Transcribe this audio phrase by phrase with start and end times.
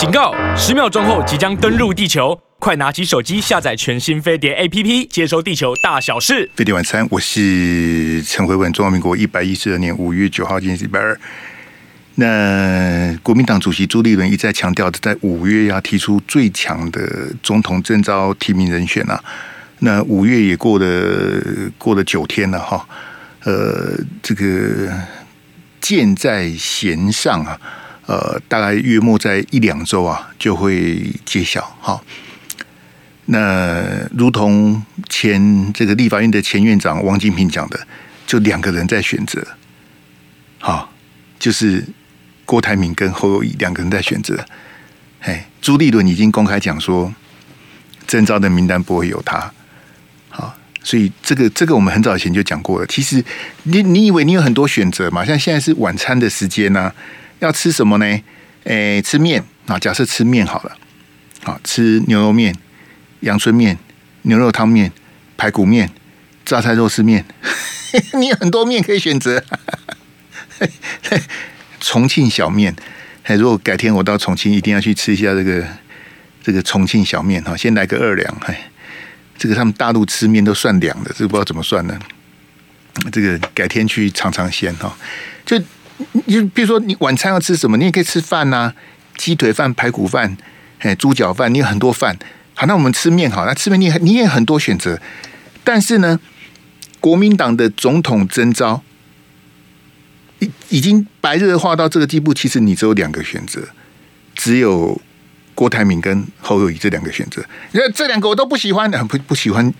[0.00, 0.34] 警告！
[0.56, 6.50] 十秒钟后即将登陆地球，快拿起手机下载全新飞碟 APP，接收地球大小事。
[6.56, 8.72] 飞碟晚餐，我是陈慧文。
[8.72, 11.20] 中华民国一百一十二年五月九号，今天是礼拜二。
[12.14, 19.22] 那国民党主席朱立伦一再强调，在五月要提出最强的总统征召提名人选啊。
[19.80, 21.42] 那五月也过了
[21.76, 22.88] 过了九天了哈，
[23.44, 24.90] 呃，这个
[25.78, 27.60] 箭在弦上啊，
[28.10, 32.02] 呃，大概约莫在一两周啊就会揭晓哈。
[33.26, 33.84] 那
[34.18, 37.86] 如同前这个立法院的前院长王金平讲的，
[38.26, 39.46] 就两个人在选择，
[40.58, 40.92] 好，
[41.38, 41.86] 就是
[42.44, 44.44] 郭台铭跟侯友宜两个人在选择。
[45.20, 47.14] 嘿，朱立伦已经公开讲说，
[48.08, 49.52] 征召的名单不会有他。
[50.30, 50.52] 好
[50.82, 52.86] 所以这个这个我们很早以前就讲过了。
[52.88, 53.24] 其实
[53.62, 55.24] 你你以为你有很多选择嘛？
[55.24, 56.92] 像现在是晚餐的时间呢，
[57.40, 58.22] 要吃什么呢？
[58.64, 60.76] 诶，吃面啊，假设吃面好了，
[61.42, 62.54] 好吃牛肉面、
[63.20, 63.78] 阳春面、
[64.22, 64.92] 牛肉汤面、
[65.36, 65.90] 排骨面、
[66.44, 67.24] 榨菜肉丝面，
[68.14, 69.42] 你有很多面可以选择。
[71.80, 72.76] 重庆小面，
[73.24, 75.66] 如果改天我到重庆，一定要去吃一下这个
[76.42, 78.36] 这个重庆小面哈，先来个二两，
[79.38, 81.98] 这个他们大陆吃面都算两的，这个不知道怎么算呢？
[83.10, 84.94] 这个改天去尝尝鲜哈。
[85.46, 85.58] 就
[86.26, 87.76] 你比如说，你晚餐要吃什么？
[87.76, 88.72] 你也可以吃饭呐、
[89.16, 90.36] 鸡腿饭、排骨饭、
[90.78, 92.16] 哎，猪脚饭，你有很多饭。
[92.54, 95.00] 好，那我们吃面好，那吃面你你也很多选择。
[95.62, 96.18] 但是呢，
[97.00, 98.82] 国民党的总统征召
[100.38, 103.68] 已已经白热化到这个地步，其实你只有两个选择，
[104.34, 105.00] 只有。
[105.52, 109.74] 郭台铭跟侯友宜这两个选择，那这两个我都不喜欢，不不喜欢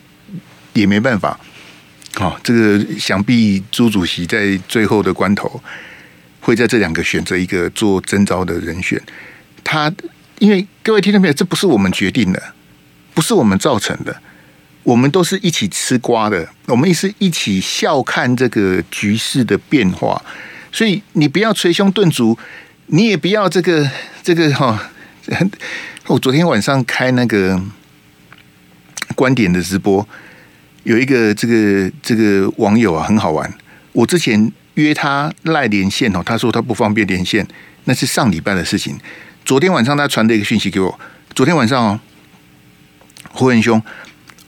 [0.73, 1.39] 也没办法。
[2.13, 5.59] 好，这个想必朱主席在最后的关头
[6.41, 9.01] 会在这两个选择一个做征召的人选。
[9.63, 9.89] 他
[10.39, 12.53] 因为各位听到没有，这不是我们决定的，
[13.13, 14.21] 不是我们造成的，
[14.83, 20.21] 我们都是一起吃瓜的，我们也是一起笑看这个局势的变化。
[20.71, 22.37] 所以你不要捶胸顿足，
[22.87, 23.89] 你也不要这个
[24.23, 24.91] 这个哈。
[26.07, 27.61] 我昨天晚上开那个
[29.13, 30.05] 观点的直播，
[30.83, 33.53] 有一个这个这个网友啊，很好玩。
[33.91, 37.45] 我之前约他赖连线哦，他说他不方便连线，
[37.85, 38.97] 那是上礼拜的事情。
[39.43, 40.99] 昨天晚上他传的一个讯息给我，
[41.35, 41.99] 昨天晚上哦，
[43.31, 43.81] 胡文兄，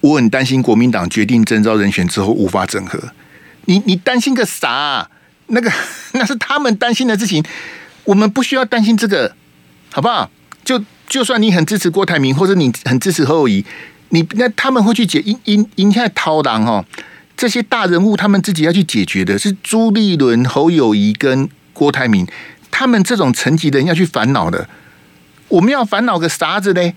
[0.02, 3.00] 我很担心国民党决定征召人选之后无法整合。
[3.66, 5.10] 你你担心个啥？
[5.48, 5.72] 那个
[6.14, 7.44] 那是他们担心的事情，
[8.06, 9.36] 我们不需要担心这个，
[9.92, 10.30] 好不好？
[10.64, 13.66] 就就算你很支持郭台铭，或者你很支持侯友宜，
[14.10, 16.86] 你那他们会去解因因因现在掏狼哦，
[17.36, 22.28] 这些大人物他们自己要去解决的是朱立伦、侯友谊跟郭台铭，
[22.72, 24.70] 他们这种层级的人要去烦恼的，
[25.48, 26.94] 我们要烦恼个啥子呢？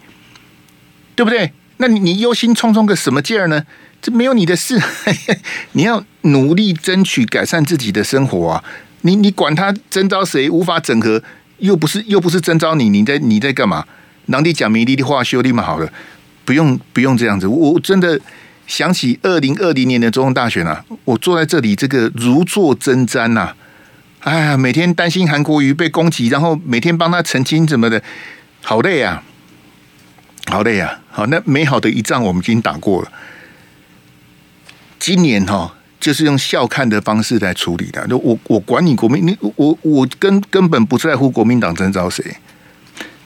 [1.14, 1.52] 对不对？
[1.78, 3.64] 那你你忧心忡忡个什么劲儿呢？
[4.00, 4.80] 这没有你的事，
[5.72, 8.64] 你要努力争取改善自己的生活啊！
[9.02, 11.22] 你你管他征召谁无法整合。
[11.58, 13.86] 又不是又不是征召你，你在你在干嘛？
[14.26, 15.90] 哪里讲迷离的话修理嘛好了，
[16.44, 17.46] 不用不用这样子。
[17.46, 18.20] 我真的
[18.66, 23.54] 想起二零二零年的总统大选啊，我坐在这里这个如坐针毡呐，
[24.20, 28.02] 哎呀，每天担心韩国瑜被攻击，然后每天帮他澄清什么的，
[28.62, 29.22] 好累啊，
[30.46, 31.00] 好累啊。
[31.10, 33.12] 好，那美好的一仗我们已经打过了，
[34.98, 35.72] 今年哈。
[35.98, 38.06] 就是用笑看的方式来处理的。
[38.06, 42.22] 就我我管你国民，你我我根根本不在乎国民党征召谁，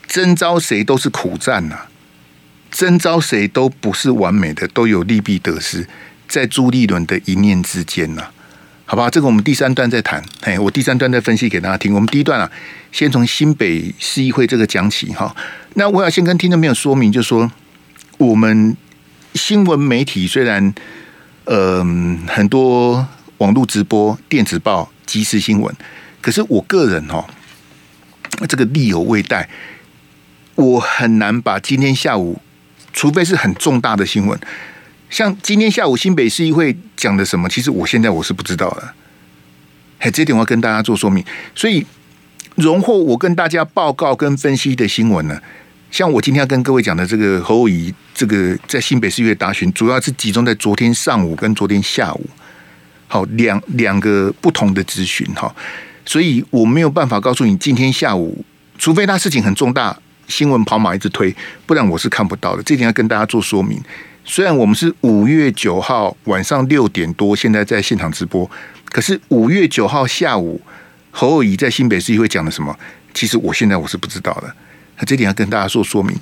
[0.06, 1.76] 征召谁都是苦战呐，
[2.70, 5.86] 征召谁都不是完美的，都有利弊得失，
[6.28, 8.24] 在朱立伦的一念之间呐，
[8.84, 9.10] 好吧？
[9.10, 10.22] 这个我们第三段再谈。
[10.42, 11.94] 哎，我第三段再分析给大家听。
[11.94, 12.50] 我们第一段啊，
[12.92, 15.34] 先从新北市议会这个讲起哈。
[15.74, 17.50] 那我要先跟听众朋友说明，就是说
[18.18, 18.76] 我们
[19.34, 20.74] 新闻媒体虽然。
[21.52, 23.04] 嗯，很多
[23.38, 25.74] 网络直播、电子报、即时新闻，
[26.20, 27.24] 可是我个人哦，
[28.46, 29.48] 这个力有未逮，
[30.54, 32.40] 我很难把今天下午，
[32.92, 34.38] 除非是很重大的新闻，
[35.08, 38.94] 像今天下午新北市议会讲的什么，其实我现在我是不知道的。
[39.98, 41.84] 嘿，这点我要跟大家做说明，所以
[42.56, 45.40] 荣获我跟大家报告跟分析的新闻呢。
[45.90, 52.24] 像我今天要跟各位讲的这个侯友宜，这个在新北市议会答询，主要是集中在昨天上午跟昨天下午，
[53.08, 55.52] 好两两个不同的咨询哈，
[56.06, 58.44] 所以我没有办法告诉你今天下午，
[58.78, 59.98] 除非他事情很重大，
[60.30, 61.34] 新闻跑马一直推，
[61.66, 62.62] 不然我是看不到的。
[62.62, 63.78] 这点要跟大家做说明。
[64.24, 68.48] 虽然我们是五月九号晚上六点多，现在在现场直播，
[68.90, 70.60] 可是五月九号下午
[71.10, 72.74] 侯友宜在新北市议会讲了什么？
[73.12, 74.54] 其实我现在我是不知道的。
[74.98, 76.16] 那这点要跟大家做说明。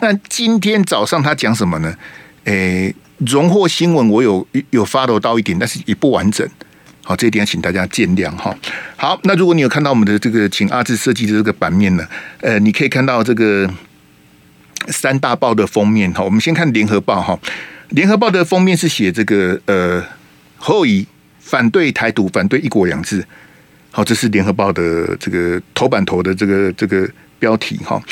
[0.00, 1.94] 那今天早上他讲什么呢？
[2.44, 6.46] 诶，荣获新闻我有有 follow 到一点，但是也不完整。
[7.06, 8.56] 好，这一点请大家见谅哈。
[8.96, 12.08] 好，那如果你有看到我们的这个请阿志设计的这个版面呢，
[12.40, 13.70] 呃，你可以看到这个
[14.88, 16.24] 三大报的封面哈。
[16.24, 17.38] 我们先看联合报哈，
[17.90, 20.02] 联合报的封面是写这个呃
[20.56, 21.06] 侯友宜
[21.38, 23.22] 反对台独，反对一国两制。
[23.90, 27.06] 好，这是联合报的这个头版头的这个这个
[27.38, 28.02] 标题哈。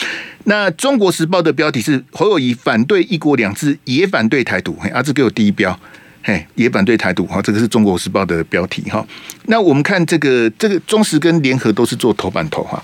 [0.45, 4.77] 那中国时报的标题是侯友宜反对一国两制，也反对台独。
[4.93, 5.81] 阿志给我第一标。
[6.25, 9.05] 嘿，也反对台独哈，这个是中国时报的标题哈。
[9.47, 12.81] 那我们看这个，这个中时跟联合都是做头版头哈，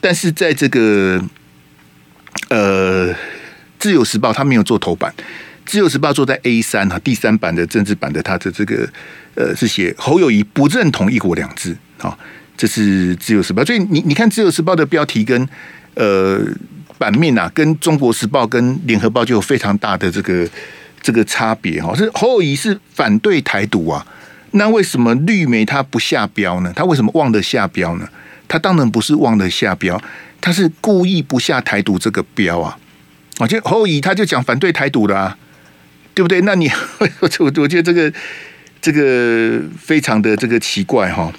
[0.00, 1.22] 但是在这个
[2.48, 3.14] 呃
[3.78, 5.14] 自由时报，它没有做头版，
[5.64, 8.88] 自由时报做在 A 三哈，第三版的政治版的，它的这个
[9.36, 12.18] 呃是写侯友谊不认同一国两制啊，
[12.56, 13.64] 这是自由时报。
[13.64, 15.48] 所以你你看自由时报的标题跟
[15.94, 16.40] 呃
[16.98, 20.48] 版面啊，跟中国时报跟联合报就有非常大的这个。
[21.02, 24.06] 这个差别哈，是侯友宜是反对台独啊，
[24.52, 26.72] 那为什么绿媒他不下标呢？
[26.74, 28.08] 他为什么忘了下标呢？
[28.48, 30.00] 他当然不是忘了下标，
[30.40, 32.78] 他是故意不下台独这个标啊！
[33.38, 35.36] 啊，就侯友宜他就讲反对台独的啊，
[36.14, 36.40] 对不对？
[36.42, 37.08] 那你我
[37.40, 38.12] 我我觉得这个
[38.80, 41.32] 这个非常的这个奇怪哈，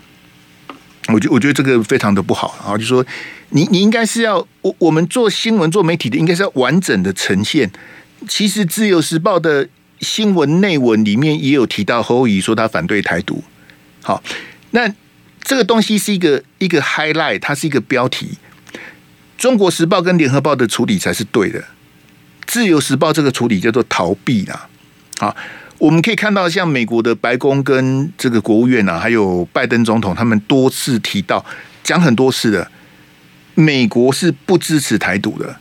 [1.10, 3.06] 我觉我觉得这个非常的不好啊，就说
[3.50, 7.72] 你你应该是要我我们做新闻做媒体的，应该是要完整的呈现。
[8.28, 9.68] 其实《自由时报》的
[10.00, 13.44] 新闻内文里面也有提到侯友说他反对台独。
[14.02, 14.22] 好，
[14.72, 14.94] 那
[15.42, 18.38] 这个东西是一个一个 highlight，它是一个标题。
[19.38, 21.60] 《中国时报》跟《联合报》的处理才是对的，
[22.46, 24.68] 《自由时报》这个处理叫做逃避啦。
[25.20, 25.36] 好，
[25.78, 31.46] 我们可以看到，像美国的白宫跟这个国务院啊，还有拜登总统，他们多次提到，
[31.84, 32.72] 讲很多次的，
[33.56, 35.58] 美国是不支持台独的。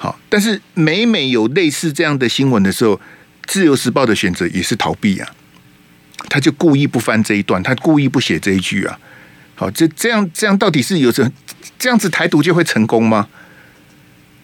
[0.00, 2.96] 好，但是每每有类似这样的新闻的时候，
[3.46, 5.28] 《自由时报》的选择也是逃避啊，
[6.28, 8.98] 他就故意不翻这一段，他故意不写这一句啊。
[9.56, 11.30] 好，这这样这样到底是有什
[11.80, 13.28] 这样子台独就会成功吗？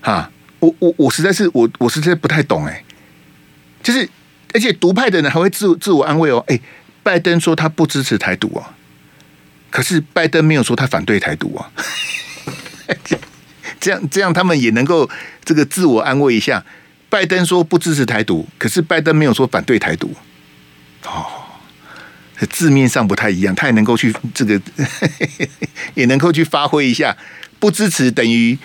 [0.01, 0.29] 哈，
[0.59, 2.83] 我我我实在是我我实在不太懂哎，
[3.81, 4.09] 就是
[4.53, 6.59] 而且独派的人还会自自我安慰哦，哎，
[7.05, 8.75] 拜登说他不支持台独啊，
[9.71, 11.71] 可是拜登没有说他反对台独啊。
[13.85, 15.11] 这样这样，他们也能够
[15.45, 16.65] 这个自我安慰一下。
[17.11, 20.17] 拜登说不支持台独，可是拜登没有说反对台独。
[21.05, 21.27] 哦，
[22.49, 24.59] 字面上不太一样，他也能够去这个，
[25.93, 27.15] 也能够去发挥一下。
[27.61, 28.59] 不支持等于，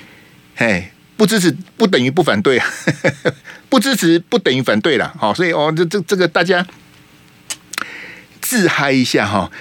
[0.55, 2.61] 哎，不支持不等于不反对，
[3.67, 5.13] 不支持不等于反对了。
[5.19, 6.65] 好，所以哦，这这这个大家
[8.39, 9.51] 自嗨一下哈。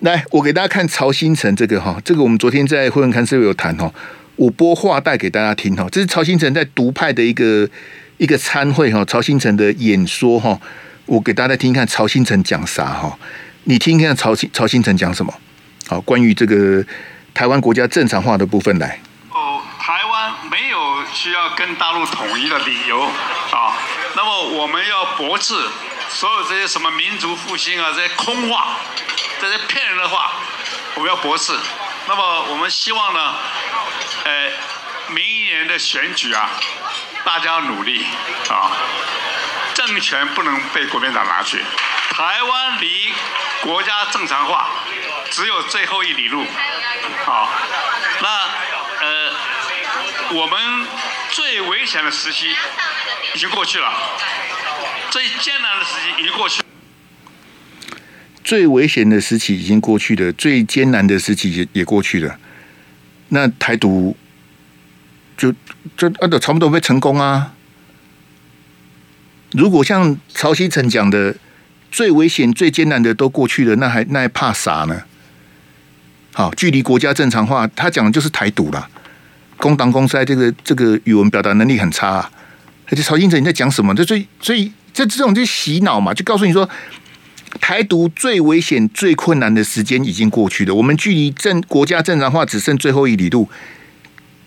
[0.00, 3.92] 来，我给大家看曹兴诚这个哈，这个我们昨天在会员看是不是有谈哈？
[4.38, 7.68] 我播话带给大家听哈，这是曹兴诚在独派的一个
[8.18, 10.56] 一个参会哈，曹兴诚的演说哈，
[11.06, 13.18] 我给大家听看曹兴诚讲啥哈，
[13.64, 15.34] 你听听曹兴曹兴诚讲什么？
[15.88, 16.84] 好，关于这个
[17.34, 19.00] 台湾国家正常化的部分来。
[19.32, 20.78] 哦，台湾没有
[21.12, 23.74] 需要跟大陆统一的理由啊，
[24.14, 25.54] 那么我们要驳斥
[26.10, 28.76] 所有这些什么民族复兴啊，这些空话，
[29.40, 30.30] 这些骗人的话，
[30.94, 31.52] 我们要驳斥。
[32.08, 33.34] 那么我们希望呢，
[34.24, 34.50] 呃，
[35.08, 36.48] 明年的选举啊，
[37.22, 38.06] 大家努力
[38.48, 38.72] 啊，
[39.74, 41.62] 政权不能被国民党拿去。
[42.12, 43.12] 台湾离
[43.60, 44.70] 国家正常化
[45.30, 46.46] 只有最后一里路，
[47.26, 47.50] 好，
[48.22, 48.28] 那
[49.06, 49.34] 呃，
[50.30, 50.88] 我们
[51.32, 52.56] 最危险的时期
[53.34, 53.92] 已经过去了，
[55.10, 56.67] 最艰难的时期已经过去了。
[58.48, 62.38] 最危险的时期已经过去了，最艰难的时期也也过去了。
[63.28, 64.16] 那台独
[65.36, 65.52] 就
[65.98, 67.52] 就啊，都差不多会成功啊。
[69.52, 71.36] 如果像曹兴诚讲的，
[71.92, 75.02] 最危险、最艰难的都过去了，那还那还怕啥呢？
[76.32, 78.88] 好，距离国家正常化，他讲的就是台独啦。
[79.58, 82.30] 公党公塞，这个这个语文表达能力很差啊。
[82.86, 83.94] 而且曹兴成你在讲什么？
[83.94, 86.66] 这所以所以这这种就洗脑嘛，就告诉你说。
[87.60, 93.48] 台独最危险、最困难的时间已经过去了，我们距离正国家正常化只剩最后一里路。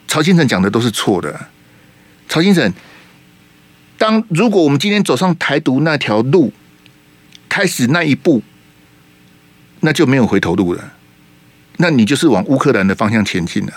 [0.08, 1.48] 曹先生讲的都是错的。
[2.28, 2.74] 曹先生，
[3.98, 6.54] 当如果我们今天走上台独那条路，
[7.50, 8.42] 开始那一步，
[9.82, 10.94] 那就没有回头路了。
[11.78, 13.74] 那你就是往乌克兰的方向前进了，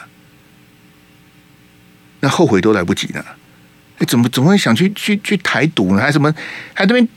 [2.21, 3.25] 那后悔都来不及了。
[3.99, 6.02] 你怎么怎么会想去去去台独呢？
[6.02, 6.35] 还什么
[6.75, 7.09] 还这边？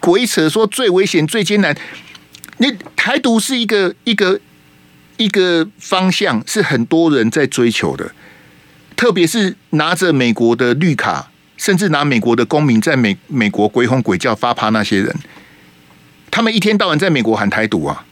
[0.00, 1.76] 鬼扯说最危险、最艰难，
[2.58, 4.40] 你台独是一个一个
[5.16, 8.12] 一个方向，是很多人在追求的。
[8.96, 15.14] 特别是拿着美国的绿卡，甚至拿美国的公民在美美国鬼吼鬼叫发趴那些人，
[16.30, 18.04] 他们一天到晚在美国喊台独啊！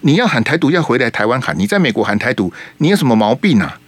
[0.00, 1.58] 你要喊台独，要回来台湾喊。
[1.58, 3.78] 你在美国喊台独，你有什么毛病啊？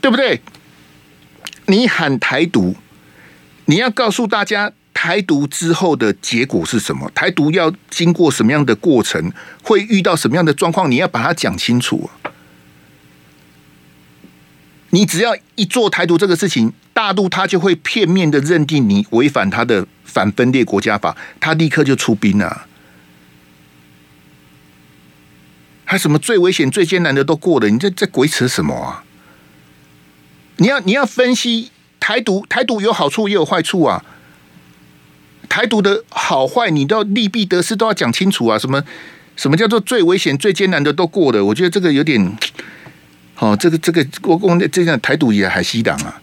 [0.00, 0.40] 对不对？
[1.66, 2.74] 你喊台独，
[3.66, 7.10] 你要告诉大家台独之后的结果是什么？
[7.14, 9.32] 台独要经过什么样的过程？
[9.62, 10.90] 会遇到什么样的状况？
[10.90, 12.10] 你要把它讲清楚！
[14.90, 22.66] 你只要一做台独这个事情，大陆他就会片面的认定你违反他的反分裂国家法，他立刻就出兵了。
[25.84, 29.04] 还什么最危险、最艰难的都过了，你这在鬼扯什么啊？
[30.56, 34.04] 你要你要分析台独，台独有好处也有坏处啊。
[35.50, 38.56] 台独的好坏，你都要利弊得失都要讲清楚啊。
[38.58, 38.82] 什么
[39.36, 41.44] 什么叫做最危险、最艰难的都过了？
[41.44, 42.36] 我觉得这个有点，
[43.38, 46.22] 哦，这个这个我我这样台独也还西党啊。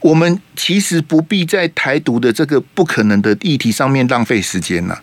[0.00, 4.98] 我们其实不必在台独的这个不可能的议题上面浪费时间呐。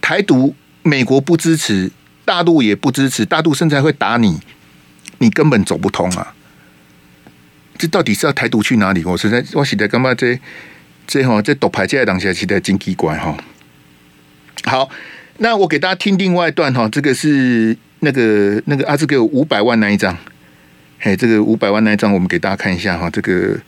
[0.00, 1.90] 台独，美国不支持，
[2.24, 4.40] 大陆也不支持，大陆甚至还会打你，
[5.18, 6.34] 你根本走不通啊。
[7.76, 9.04] 这到底是要台独去哪里？
[9.04, 10.38] 我实在我实在干嘛这
[11.06, 13.36] 这哈这独派这当下实在真奇怪哈。
[14.64, 14.88] 好，
[15.38, 20.16] 那我给大家听另外一段哈，这个是那个那个阿志给我五百万那一张，
[20.98, 23.58] 嘿，这个五百万那一张我们给大家看一下哈，这个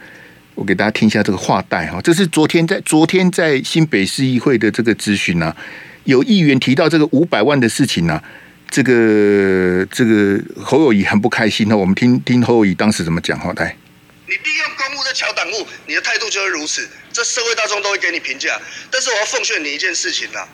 [0.55, 5.55] 我给大家听一下这个话带哈，这是昨天在昨天在新北市议会的这个咨询呐，
[6.05, 8.23] 有议员提到这个五百万的事情啊，
[8.71, 13.77] 这个这个侯友谊很不开心哈，我们听听侯友谊当时怎么讲哈，来。
[14.29, 18.61] 你利用公务在抢党务，你的态度就是如此，这社会大众都会给你评价。
[18.91, 20.47] 但是我要奉劝你一件事情啦，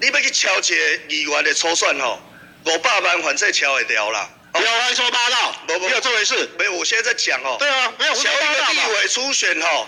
[0.00, 0.74] 你要去敲这
[1.08, 2.20] 议员的初算吼，
[2.64, 4.28] 五百万反正敲会掉啦。
[4.52, 6.48] 不要乱说八道，没有这回事。
[6.58, 7.56] 没有，我现在在讲哦。
[7.58, 8.72] 对啊，没有胡说八道。
[8.72, 9.86] 立委初选吼，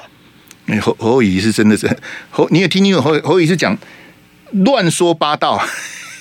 [0.66, 1.88] 哎，侯侯友是真的是
[2.30, 3.76] 侯，你也听听侯侯友宜是讲
[4.52, 5.66] 乱说八道，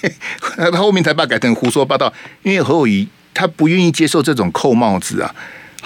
[0.57, 5.35] 他后面才把改成胡说八道，因为侯友宜他不愿意接受这种扣帽子啊。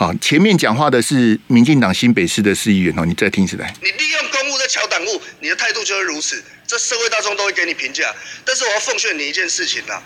[0.02, 3.72] 好，前面讲话的是民进党新北市的市议员哦，你再听起来。
[3.84, 8.12] 你利用公务在敲党务，你的态度就是如此，这社会大众都会给你评价。
[8.44, 10.02] 但是我要奉劝你一件事情啦，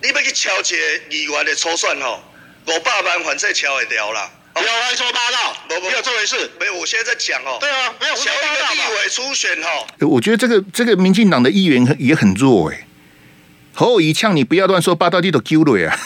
[0.00, 0.74] 你要去敲这
[1.10, 2.22] 议员的初选吼，
[2.68, 4.30] 五百万反正敲会掉啦。
[4.54, 6.50] 不要乱说八道，没有这回事。
[6.58, 7.58] 没有，我现在在讲哦。
[7.60, 8.72] 对啊，没有胡说八道。
[8.72, 12.86] 立委初选吼，我觉得这个这个民进党的议员也很弱哎。
[13.74, 16.00] 侯友宜呛你不要乱说八道，你都丢了呀。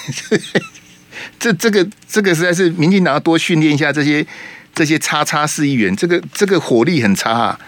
[1.38, 4.26] 这这个这个实在是民进党要多训练一下这些
[4.74, 7.58] 这些叉叉市议员，这个这个火力很差啊！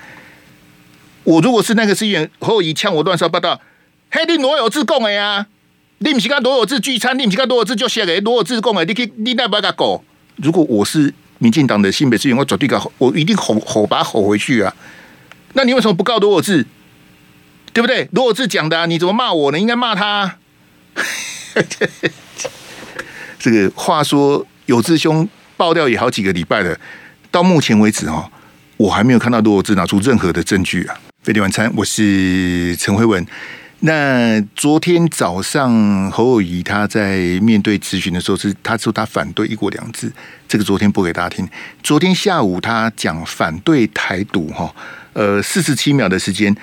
[1.24, 3.60] 我如果是那个市议员，侯友宜呛我乱说八道，
[4.10, 5.46] 嘿，你罗有志讲的呀？
[5.98, 10.04] 你不是跟罗有志聚餐，你不是跟罗有志就写给罗有志讲的，你去你那边个狗？
[10.36, 14.74] 如果我是民进党的新北市议员，我绝对搞，我一定吼吼把吼回去啊！
[15.54, 16.66] 那你为什么不告罗有志？
[17.72, 18.08] 对不对？
[18.12, 19.58] 罗有志讲的啊，你怎么骂我呢？
[19.58, 20.38] 应该骂他啊。
[23.44, 26.74] 这个话说，有志兄爆料也好几个礼拜了，
[27.30, 28.26] 到目前为止哈，
[28.78, 30.98] 我还没有看到罗志拿出任何的证据啊。
[31.22, 33.22] 飞碟晚餐，我是陈辉文。
[33.80, 40.10] 那昨天早上侯友谊他在面对咨询的时候，是他说他反对一国两制，
[40.48, 41.46] 这个昨天播给大家听。
[41.82, 44.74] 昨天下午他讲反对台独哈，
[45.12, 46.56] 呃，四十七秒的时间。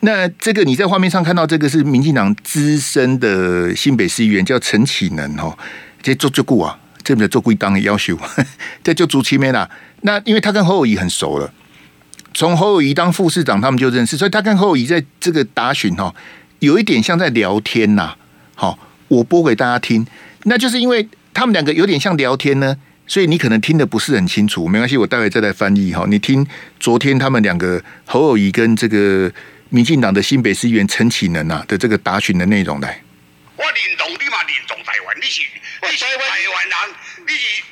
[0.00, 5.56] 那这个你在画面上看到这个是民进党资深的新北市议员叫陈启能哈。
[6.02, 8.18] 这做做顾啊，这边做故意当的要求，
[8.82, 9.70] 这就朱奇梅啦。
[10.02, 11.52] 那因为他跟侯友谊很熟了，
[12.34, 16.12] 从侯友谊当副市长，他们就认识，所以他跟侯友谊在这个答询哈，
[16.58, 18.16] 有一点像在聊天呐。
[18.54, 18.78] 好，
[19.08, 20.06] 我播给大家听，
[20.44, 26.04] 那就是因为他们两个有点像聊天呢，所以你可能听的不是很清楚，没关系，我待会再来翻译哈。
[26.08, 26.46] 你听
[26.80, 29.32] 昨天他们两个侯友谊跟这个
[29.68, 33.00] 民进党的新北市议员陈启能啊的这个答询的内容来。
[33.56, 35.42] 我认同你嘛，认同台湾，你是。
[35.82, 36.96] 你是台湾人，
[37.26, 37.62] 你是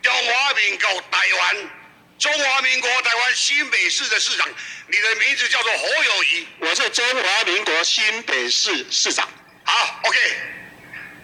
[0.00, 1.70] 中华民国台湾，
[2.18, 4.48] 中华民国台湾新北市的市长，
[4.86, 6.48] 你的名字叫做侯友谊。
[6.60, 9.28] 我是中华民国新北市市长。
[9.64, 10.18] 好，OK，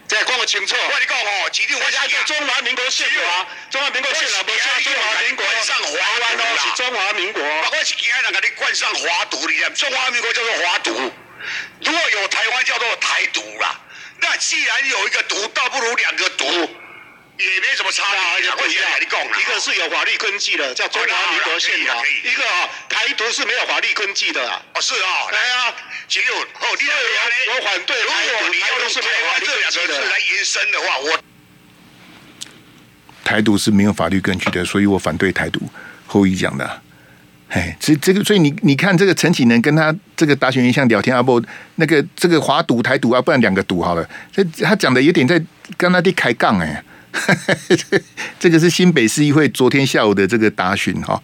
[0.07, 0.77] 再讲个清楚。
[0.77, 7.43] 我跟你讲哦，指定我家是中华民国宪法，中华民国宪法不是中华民国上华湾哦，是中华民国。
[7.43, 11.13] 我是其他人给你冠上华独，你中华民国叫做华独，
[11.81, 13.81] 如果有台湾叫做台独啦。
[14.21, 18.05] 那既然有一个毒，倒不如两个毒，也没什么差
[18.37, 18.47] 别。
[19.41, 24.41] 一个是有法律根据的，叫中华民国宪法；一个啊，台独是没有法律根据的。
[24.75, 25.75] 哦，是啊，来啊，
[26.09, 26.97] 只有哦，第二
[27.55, 28.03] 我反对。
[28.03, 31.19] 如果你要用台湾这两个字来延伸的话，我
[33.25, 35.61] 台独是没有法律根据的，所以我反对台独。
[36.07, 36.83] 侯友宜讲的、
[37.49, 41.43] 哎，这这个，所以你你看这个陈启能跟他这个答询员像聊天啊，不，
[41.77, 44.07] 那个这个华独台独啊，不然两个独好了。
[44.31, 45.43] 这他讲的有点在
[45.77, 46.83] 跟他的开杠哎，
[48.39, 51.21] 这个是新北市议会昨天下午的这个答询哈。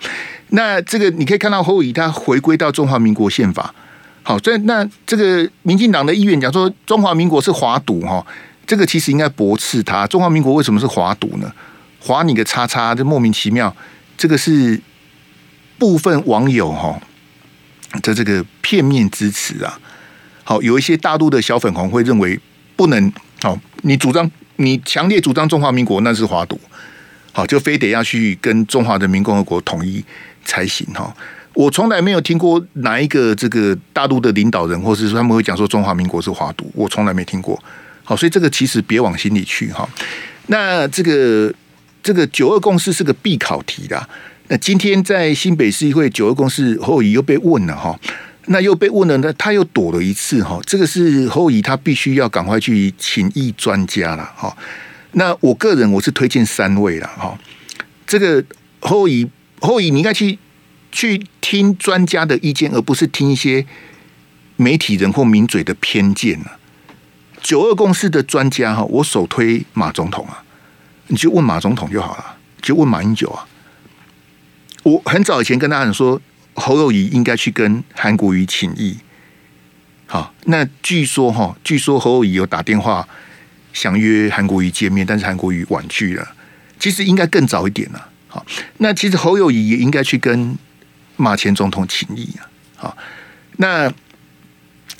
[0.48, 3.74] 那这个你可以看到侯友宜他回归到中华民国宪法，
[4.22, 8.24] 好，所以那这个民进党的议员讲说中华民国是华独哈，
[8.66, 11.52] 这个其实应该驳斥他，中华民国为什么是华独呢？
[12.00, 13.74] 华你个叉叉，这莫名其妙。
[14.16, 14.78] 这个是
[15.78, 17.00] 部分网友哈
[18.02, 19.78] 的这个片面之词啊，
[20.42, 22.38] 好，有一些大陆的小粉红会认为
[22.76, 23.12] 不能
[23.42, 26.58] 好，你主张你强烈主张中华民国那是华独，
[27.32, 30.04] 好，就非得要去跟中华人民共和国统一
[30.44, 31.14] 才行哈。
[31.54, 37.62] 我从来没有听过哪一个这个大陆的领导人，或是说他们会讲说中华民国是华独，我从来没听过。
[38.02, 39.88] 好，所以这个其实别往心里去哈。
[40.46, 41.52] 那这个。
[42.04, 44.08] 这个九二共识是个必考题的。
[44.58, 47.98] 今天在新北市议会九二共识，侯友宜又被问了哈，
[48.46, 50.60] 那又被问了呢，他又躲了一次哈。
[50.66, 54.56] 这个是侯友宜他必须要赶快去请益专家了哈。
[55.12, 57.38] 那我个人我是推荐三位了哈。
[58.06, 58.44] 这个
[58.80, 59.30] 侯友宜，
[59.60, 60.38] 侯友宜你应该去
[60.92, 63.64] 去听专家的意见，而不是听一些
[64.56, 66.58] 媒体人或名嘴的偏见了。
[67.40, 70.44] 九二共识的专家哈，我首推马总统啊。
[71.08, 73.46] 你就问马总统就好了，就问马英九啊。
[74.84, 76.20] 我很早以前跟大家说，
[76.54, 78.96] 侯友宜应该去跟韩国瑜请益。
[80.06, 83.08] 好，那据说哈，据说侯友宜有打电话
[83.72, 86.34] 想约韩国瑜见面，但是韩国瑜婉拒了。
[86.78, 88.08] 其实应该更早一点了。
[88.28, 88.44] 好，
[88.78, 90.56] 那其实侯友宜也应该去跟
[91.16, 92.46] 马前总统请益啊。
[92.76, 92.96] 好，
[93.56, 93.90] 那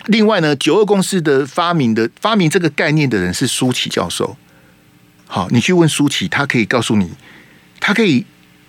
[0.07, 4.37] 另外呢，九二共识的发明的发明这个概念的人是舒淇教授。
[5.27, 7.11] 好，你去问舒淇，他可以告诉你，
[7.81, 8.25] 他可以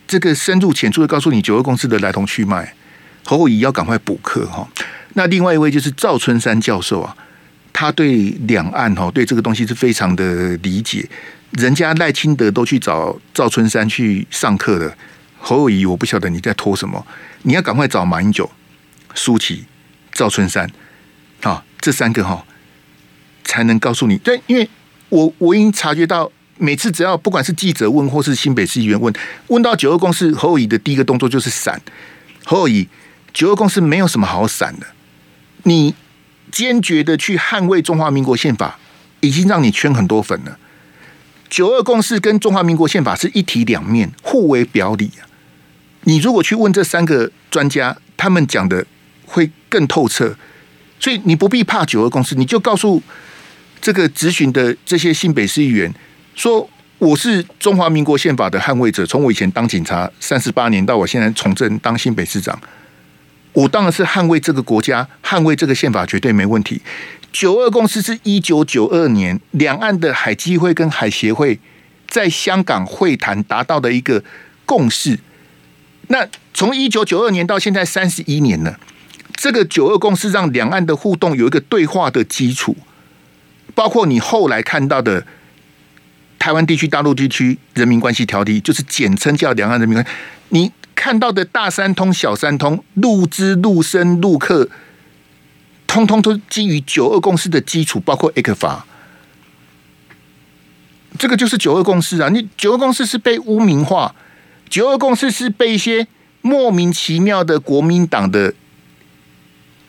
[0.08, 2.74] 这个深入浅出的告诉你九二公司的来龙去脉。
[3.24, 4.68] 侯友宜要赶快补课哈。
[5.14, 7.16] 那另外一位就是赵春山教授啊，
[7.74, 11.10] 他对两岸哈对这个东西是非常的理解。
[11.52, 14.96] 人家赖清德都去找赵春山去上课了，
[15.40, 17.04] 侯友宜我不晓得你在拖什么，
[17.42, 18.50] 你要赶快找马英九、
[19.16, 19.66] 舒淇、
[20.12, 20.70] 赵春山
[21.42, 22.46] 啊，这三个哈
[23.44, 24.18] 才能告诉你。
[24.18, 24.70] 对，因为
[25.10, 26.32] 我我已经察觉到。
[26.58, 29.14] 每次只要不管是记者问或是新北市议员问，
[29.48, 31.82] 问到九二共识，侯友宜的第一个动作就是闪。
[32.46, 32.88] 侯友宜，
[33.34, 34.88] 九二共识没有什么好闪的，
[35.64, 35.94] 你
[36.52, 38.80] 坚决的去捍卫中华民国宪法，
[39.20, 40.58] 已经让你圈很多粉了。
[41.50, 45.28] 九二共识跟中华民国宪法是一体两面，互为表里啊。
[46.04, 48.86] 你如果去问这三个专家，他们讲的
[49.26, 50.36] 会更透彻，
[51.00, 53.02] 所以你不必怕九二共识，你就告诉
[53.82, 55.94] 这个咨询的这些新北市议员。
[56.36, 62.60] 说我是中华民国宪法的捍卫者，从我以前当警察三十八年到我现在从政当新北市长，
[63.54, 66.82] 我当然是捍卫这个国家，捍卫这个宪法绝对没问题。
[67.32, 71.60] 九二共识是一九九二年两岸的海基会跟海协会
[72.08, 74.24] 在香港会谈达到的一个
[74.66, 75.20] 共识。
[76.08, 78.78] 那从一九九二年到现在三十一年了，
[79.36, 82.76] 这个九二共识让两岸的互动有一个对话的基础，
[83.74, 85.26] 包括你后来看到的。
[86.46, 90.12] 台湾地区、大陆地区人民关系条例，就是简称叫两岸人民关系。
[90.50, 94.70] 你看到的大三通、小三通、陆资、陆生、陆客，
[95.88, 98.84] 通通都基于九二共识的基础，包括 ECFA。
[101.18, 102.30] 这个就是九二共识啊！
[102.30, 104.14] 你九二共识是被污名化，
[104.70, 106.06] 九二共识是被一些
[106.42, 108.54] 莫名其妙的国民党的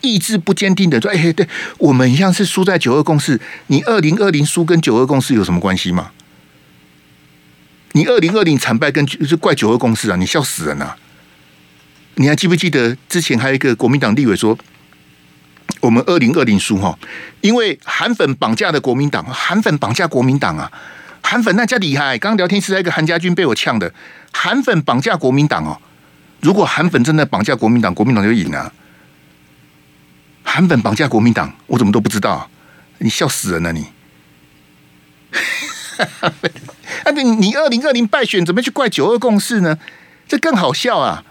[0.00, 3.38] 意志不坚定的说：“哎，对我们一样是输在九二共识。
[3.66, 6.12] 你二零二零输跟九二共识有什么关系吗？”
[7.96, 10.16] 你二零二零惨败，跟是怪九二共识啊！
[10.16, 10.94] 你笑死人啊！
[12.16, 14.58] 你还记不记得之前还有一个国民党立委说，
[15.80, 16.98] 我们二零二零输哈，
[17.40, 20.70] 因为韩粉绑架的国民党，韩粉绑架国民党啊！
[21.22, 23.90] 韩粉那家厉害，刚刚聊天是在一个韩家军被我呛的，
[24.30, 25.80] 韩粉绑架国民党哦！
[26.42, 28.70] 如果韩粉真的绑架国民党，国民党就赢了。
[30.42, 32.50] 韩粉绑架国民党，我怎么都不知道？
[32.98, 33.86] 你笑死人了你！
[37.04, 39.78] 啊，你你二零二零败选，怎么去怪九二共识呢？
[40.28, 41.22] 这更好笑啊！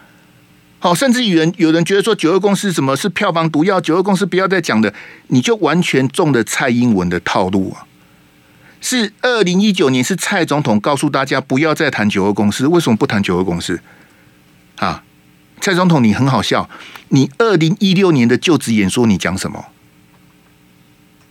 [0.80, 4.94] 好，甚至有人有人觉得说九二共识什么是票房毒药，九二共识不要再讲的，
[5.28, 7.88] 你就完全中了蔡英文的套路啊！
[8.80, 13.82] 是二零一九年是蔡总统告诉大家不要再谈九二共识，为什么不谈九二共识？
[14.78, 15.04] 啊，
[15.60, 16.70] 蔡总统你很好笑，
[17.10, 19.66] 你二零一六年的就职演说你讲什么？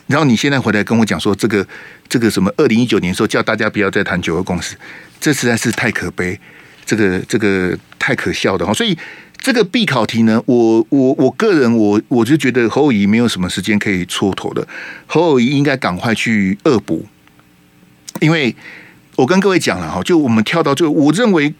[0.06, 1.66] 然后你现在回来跟我讲说，这个
[2.08, 2.52] 这个什么？
[2.56, 4.76] 二零一九年时候叫大家不要再谈九二共识，
[5.18, 6.38] 这实在是太可悲，
[6.84, 8.72] 这个这个太可笑的哈。
[8.74, 8.96] 所以
[9.38, 14.66] 这个必考题呢，我我我个人我我就觉得侯友谊没有什么时间可以蹉跎的，
[15.06, 17.06] 侯友谊应该赶快去恶补，
[18.20, 18.54] 因为
[19.16, 21.54] 我跟各位讲了哈，就我们跳到最后，我认为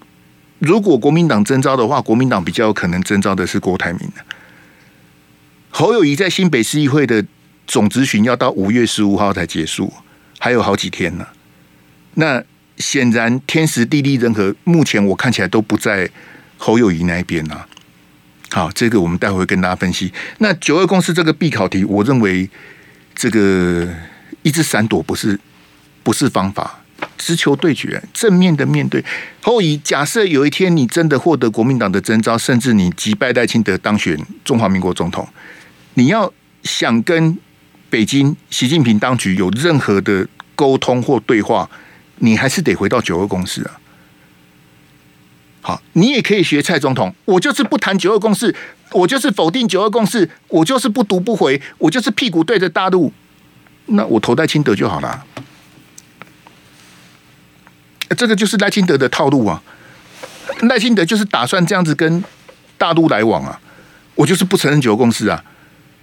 [0.58, 4.22] 如果国民党征召的话，国民党比较可能征召的是郭台铭的。
[5.70, 7.24] 侯友谊在新北市议会的
[7.66, 9.92] 总咨询要到五月十五号才结束，
[10.38, 11.26] 还有好几天呢。
[12.14, 12.42] 那
[12.76, 16.08] 显然天时地利人和，目前我看起来都不在
[16.58, 17.66] 侯友宜那一边啊。
[18.50, 20.12] 好，这个我们待会会跟大家分析。
[20.38, 22.48] 那九二共识这个必考题，我认为
[23.14, 23.88] 这个
[24.42, 25.38] 一直闪躲不是
[26.04, 26.84] 不是方法，
[27.18, 29.04] 直球对决，正面的面对。
[29.40, 35.26] 侯友宜，假设有一天你真的获得国民党的征召，甚至你击败戴清德当选中华民国总统。
[35.94, 37.36] 你要想跟
[37.94, 40.26] 北京习近平当局有任何的
[40.56, 41.70] 沟通或对话，
[42.16, 43.78] 你还是得回到九二共识啊。
[45.60, 48.52] 好，你也可以学蔡总统，我就是不谈九二共识，
[48.90, 53.12] 我就是否定九二共识，我就是不读不回，我就是屁股对着大陆，
[53.86, 55.24] 那我投赖清德就好了。
[58.16, 59.62] 这个就是赖清德的套路啊，
[60.62, 62.24] 赖清德就是打算这样子跟
[62.76, 63.60] 大陆来往啊，
[64.16, 65.44] 我就是不承认九二共识啊。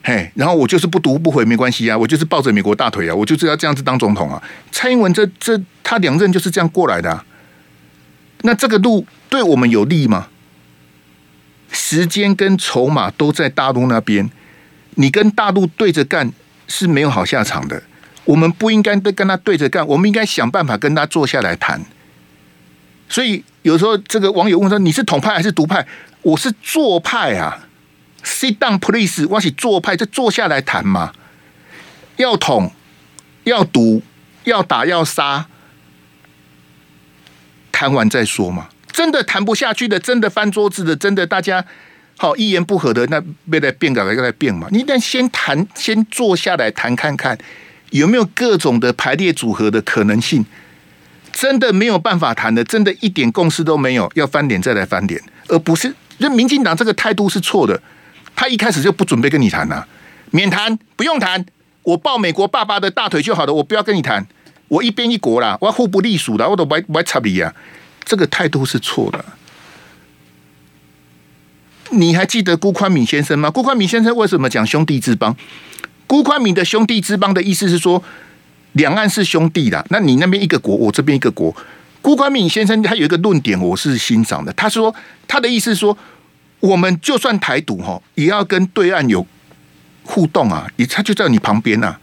[0.03, 4.41] 嘿，然后我就是不读不回没关系啊，我就是抱着美国大腿啊，我就是要这样子当总统啊。
[4.71, 7.23] 蔡英文这这他两任就是这样过来的。
[8.41, 10.27] 那这个路对我们有利吗？
[11.71, 14.29] 时间跟筹码都在大陆那边，
[14.95, 16.31] 你跟大陆对着干
[16.67, 17.83] 是没有好下场的。
[18.25, 21.79] 我们不应该跟跟他对着干，我们应该想办法跟他坐下来谈。
[23.07, 25.85] 所以有时候这个网友问说：“你是统派还是独派？”
[26.23, 27.67] 我是做派啊。
[28.23, 29.25] Sit down, please。
[29.27, 31.13] 我是做派，就坐下来谈嘛。
[32.17, 32.71] 要捅，
[33.43, 34.01] 要独，
[34.43, 35.47] 要打，要杀，
[37.71, 38.69] 谈完再说嘛。
[38.91, 41.65] 真的谈不下去的，真的翻桌子的，真的大家
[42.17, 44.67] 好一言不合的，那别来变改，了又来变嘛。
[44.71, 47.37] 你得先谈，先坐下来谈看看，
[47.89, 50.45] 有没有各种的排列组合的可能性。
[51.31, 57.81] 真的没有办法谈的，真的一点共识都没有，要翻脸再来翻脸，而不是，就民进党这个态度是错的。
[58.41, 59.85] 他一开始就不准备跟你谈呐，
[60.31, 61.45] 免谈，不用谈，
[61.83, 64.25] 我抱美国爸爸的大腿就好了，我不要跟你谈，
[64.67, 67.53] 我一边一国啦，我要互不隶属的，我都不不插你啊，
[68.03, 69.23] 这个态度是错的。
[71.91, 73.51] 你还记得辜宽敏先生吗？
[73.51, 75.37] 辜宽敏先生为什么讲兄弟之邦？
[76.07, 78.03] 辜宽敏的兄弟之邦的意思是说，
[78.71, 81.55] 两岸是兄弟的，那你那边一个国，我这边一个国。
[82.01, 84.95] 辜宽敏先生他有一个论点，我是欣赏的，他说
[85.27, 85.95] 他的意思是说。
[86.61, 89.27] 我们就算台独哈，也要跟对岸有
[90.03, 91.99] 互动啊，也他就在你旁边啊。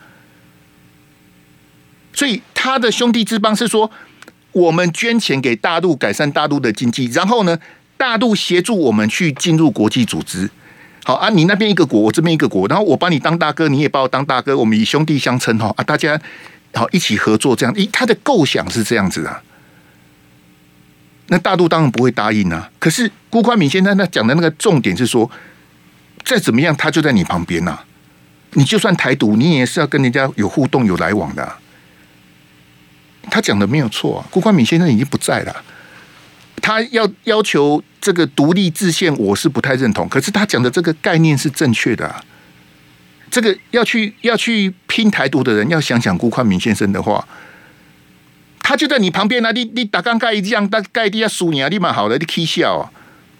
[2.13, 3.91] 所以他的兄弟之邦是说，
[4.53, 7.57] 我们捐钱给大陆改善大陆的经济，然后呢，
[7.97, 10.51] 大陆协助我们去进入国际组织。
[11.05, 16.21] 好啊，你那边一个国，我这边一个国，然后我把你当大哥，你也把我当大哥，我们以兄弟相称哈啊，大家
[16.75, 17.73] 好一起合作这样。
[17.77, 19.41] 一，他的构想是这样子啊。
[21.29, 22.71] 那大陆当然不会答应啊。
[22.79, 25.31] 可是辜宽敏先生他讲的那个重点是说，
[26.25, 27.79] 再怎么样他就在你旁边呐。
[28.55, 31.57] 你就算台独，你也是要跟人家有互动、有来往的。
[33.31, 34.25] 他讲的没有错啊。
[34.31, 35.55] 辜宽敏先生已经不在了，
[36.63, 40.09] 他要要求这个独立制宪，我是不太认同。
[40.09, 42.25] 可是他讲的这个概念是正确的啊。
[43.31, 47.23] 这个要去要去拼台独的人，要想想辜宽敏先生的话。
[48.69, 49.51] 他就在你旁边啊！
[49.51, 52.93] 你你打刚盖一样，大盖地下数你啊，立马好了，你起笑啊！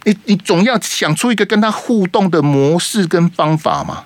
[0.05, 4.05] 你你总要想出一个跟他互动的模式跟方法嘛？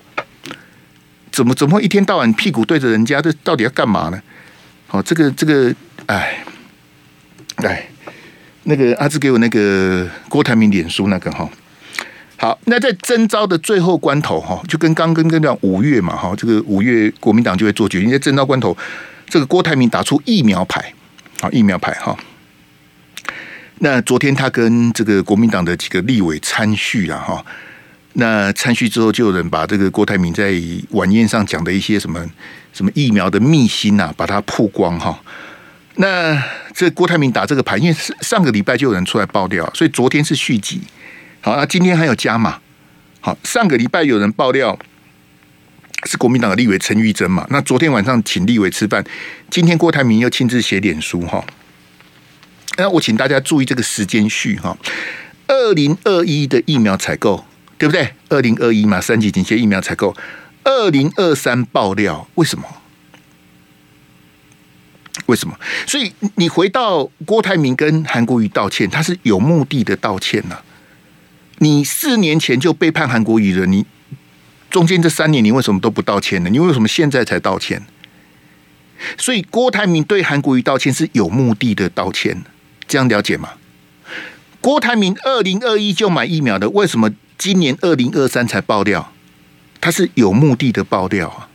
[1.31, 3.21] 怎么怎么会一天到晚屁股对着人家？
[3.21, 4.21] 这到底要干嘛呢？
[4.85, 5.73] 好，这个这个，
[6.07, 6.43] 哎，
[7.55, 7.87] 哎，
[8.63, 11.49] 那个阿志给我那个郭台铭脸书那个哈，
[12.35, 18.75] 好，那在征召的最后关头哈，就跟刚跟跟讲五月嘛哈，这个五月国民党就会做决定，在征召关头，
[19.29, 20.93] 这个郭台铭打出疫苗牌。
[21.43, 22.17] 好，疫苗牌哈。
[23.79, 27.45] 那昨天他跟这个国民党的几个立委参叙了哈。
[28.13, 30.53] 那参叙之后，就有人把这个郭台铭在
[30.91, 32.25] 晚宴上讲的一些什么
[32.71, 35.21] 什么疫苗的秘辛啊，把它曝光哈。
[35.95, 36.41] 那
[36.73, 40.79] 这郭台铭打这个牌，因为上个礼拜就有人出来爆料，所以昨天是续集。
[41.41, 42.57] 好，那今天还有加码。
[43.19, 44.79] 好，上个礼拜有人爆料。
[46.05, 47.45] 是国民党的立委陈玉珍嘛？
[47.49, 49.03] 那昨天晚上请立委吃饭，
[49.49, 51.43] 今天郭台铭又亲自写脸书哈。
[52.77, 54.77] 那我请大家注意这个时间序哈。
[55.47, 57.45] 二零二一的疫苗采购
[57.77, 58.13] 对不对？
[58.29, 60.15] 二零二一嘛，三级警戒疫苗采购。
[60.63, 62.65] 二零二三爆料为什么？
[65.27, 65.57] 为什么？
[65.85, 70.57] 所以你回到郭台铭跟韩国瑜道歉，他是有目的的道歉呐、
[71.59, 73.85] 你四年前就背叛韩国瑜了，你
[74.73, 76.49] 中间这三年你为什么都不道歉呢？
[76.49, 77.85] 你为什么现在才道歉？
[79.19, 82.43] 所以郭台铭对韩国瑜道歉是有目的的道歉，
[82.87, 83.51] 这样了解吗？
[84.59, 89.13] 郭台铭二零二一就买疫苗的，为什么今年二零二三才爆料？
[89.79, 91.49] 他是有目的的爆料啊，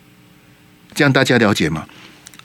[0.94, 1.88] 这样大家了解吗？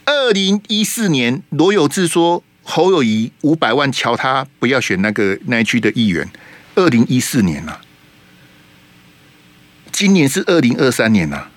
[0.06, 6.28] 二零一四年罗有志说侯友谊五百万瞧他不要选那个那一区的议员，
[6.74, 7.80] 二零一四年啊，
[9.94, 11.50] 今年是二零二三年啊，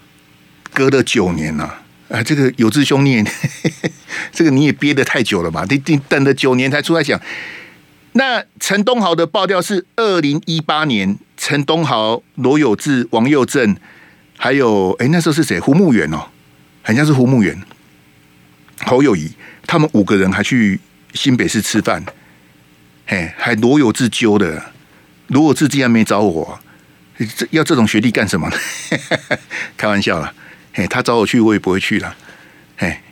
[0.73, 1.83] 隔了九年啊。
[2.09, 3.25] 啊，这个有志兄，你
[4.31, 5.67] 这个你也憋得太久了嘛？
[5.69, 7.21] 你你等了九年才出来讲。
[8.13, 13.77] 那陈东豪的爆料是二零一八年，陈东豪、罗有志、王佑正，
[14.39, 15.59] 还有哎那时候是谁？
[15.59, 16.29] 胡慕元哦，
[16.83, 17.61] 好像是胡慕元、
[18.85, 19.33] 侯友谊，
[19.67, 20.79] 他们五个人还去
[21.13, 22.05] 新北市吃饭，
[23.07, 24.67] 嘿，还罗有志揪的，
[25.27, 26.61] 罗有志竟然没找我，
[27.25, 28.57] 这要这种学历干什么呢？
[29.77, 30.33] 开玩笑了。
[30.75, 32.15] 哎，他找我去，我也不会去了。
[32.77, 33.03] 哎，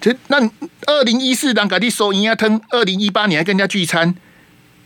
[0.00, 0.38] 这那
[0.86, 4.14] 二零一四年赶紧收银啊，吞二零一八年还跟人家聚餐。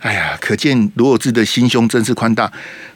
[0.00, 2.52] 哎呀，可见罗有志的心胸真是宽大。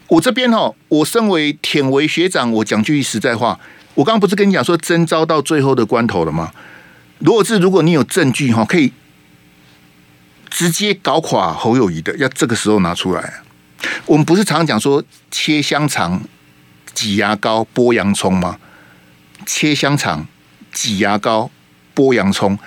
[0.09, 3.59] 我这边哈，我身为舔为学长，我讲句实在话，
[3.95, 6.53] 我刚刚不是跟你讲说征招到最后的关头了吗？
[7.21, 8.93] 罗有志，如果你有证据哈，可以
[10.51, 13.41] 直接搞垮侯友谊的，要这个时候拿出来。
[14.07, 16.23] 我们不是常常讲说切香肠、
[16.93, 18.59] 挤牙膏、剥洋葱吗？
[19.47, 20.27] 切香肠、
[20.73, 21.51] 挤牙膏、
[21.95, 22.59] 剥洋葱，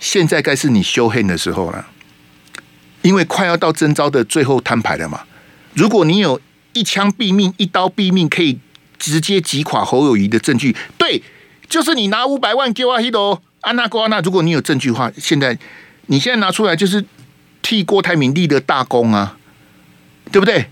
[0.00, 1.86] 现在该是你修黑的时候了，
[3.02, 5.22] 因为快要到征召的最后摊牌了嘛。
[5.74, 6.40] 如果你有
[6.72, 8.58] 一枪毙命、一刀毙命，可以
[8.98, 11.22] 直接击垮侯友宜的证据，对，
[11.68, 14.20] 就是你拿五百万给我一朵安娜郭安娜。
[14.20, 15.56] 如果你有证据的话，现在
[16.06, 17.04] 你现在拿出来就是
[17.62, 19.37] 替郭台铭立的大功啊，
[20.30, 20.66] 对不对？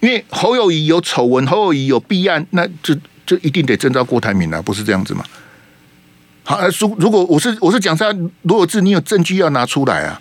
[0.00, 2.96] 因为侯友谊有丑闻，侯友谊有弊案，那就。
[3.26, 5.24] 就一定得征召郭台铭啊，不是这样子吗？
[6.42, 10.20] 好，如如果我是我是讲实话，罗有志，你有证据要拿出来啊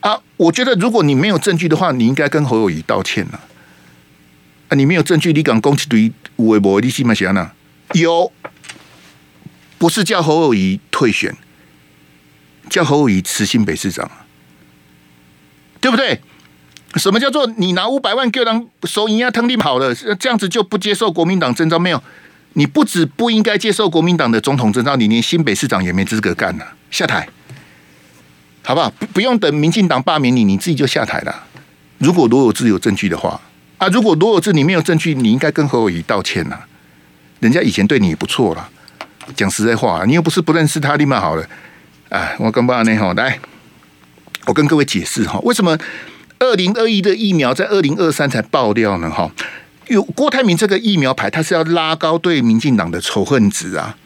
[0.00, 0.20] 啊！
[0.36, 3.38] 我觉得如果你没有证据的话，你应该跟侯友谊道歉啊。
[4.70, 7.52] 啊，你没有证据，你敢攻击对吴伟博、李希曼谁呢？
[7.92, 8.32] 有，
[9.78, 11.32] 不是叫侯友谊退选，
[12.68, 14.10] 叫侯友谊辞新北市长，
[15.80, 16.20] 对不对？
[16.96, 19.30] 什么叫做你拿五百万给当收银啊？
[19.30, 21.78] 腾地跑了，这样子就不接受国民党征召？
[21.78, 22.02] 没有，
[22.54, 27.28] 你不止不应该接受国民党的总统征召，你连新北市长也没资格干了，下台，
[28.62, 28.88] 好不好？
[28.98, 31.44] 不不用等民进党罢免你，你自己就下台了。
[31.98, 33.40] 如果罗有志有证据的话
[33.78, 36.58] 啊，如果罗有志你没有证据，你应该跟侯友宜道歉呐。
[37.40, 38.68] 人家以前对你不错了，
[39.34, 41.46] 讲实在话，你又不是不认识他，立马好了。
[42.08, 43.38] 哎，我跟爸呢哈，来，
[44.46, 45.76] 我跟各位解释哈，为什么？
[46.38, 49.30] 二零二一的疫苗在二零二三才爆料呢，哈，
[49.88, 53.96] 有郭台铭这个疫苗牌，他是要拉高对民进党的仇恨值啊，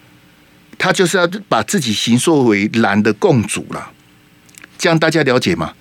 [0.79, 3.91] 他就是要把自己形塑为蓝的共主了，
[4.79, 5.73] 这样大家了解吗？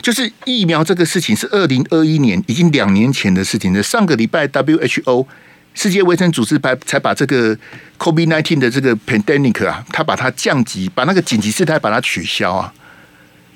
[0.00, 5.26] 就是疫苗这个事情是二零二一年已经两年前的事情了，上个礼拜 WHO
[5.72, 7.56] 世界卫生组织才才把这个
[7.98, 12.72] COVID-19 的这个 pandemic 啊，他把它降级，把那个紧急事态把它取消啊。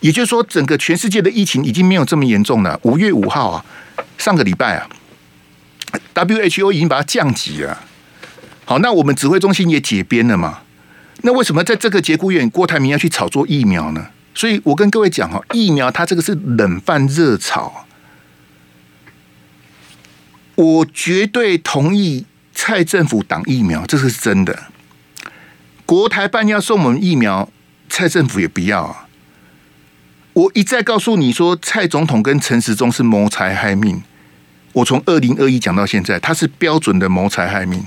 [0.00, 2.78] 也就是说，整个全世界的疫情已经没有这么严重了。
[2.82, 3.64] 五月五号啊，
[4.16, 4.88] 上个礼拜啊
[6.14, 7.78] ，WHO 已经把它降级了。
[8.64, 10.60] 好，那我们指挥中心也解编了嘛？
[11.22, 14.06] 那为什么在这个节骨眼，郭台铭要去炒作疫苗呢？
[14.34, 17.84] 所以我跟各位讲哈，疫苗它这个是冷饭热炒。
[20.54, 24.66] 我绝对同意蔡政府挡疫苗，这是真的。
[25.84, 27.50] 国台办要送我们疫苗，
[27.88, 29.07] 蔡政府也不要啊。
[30.38, 34.00] 我一再告诉你说，蔡总统跟陈时中是谋财害命。
[34.72, 37.82] 我从二零二一讲到现在，他是标准的谋财害命。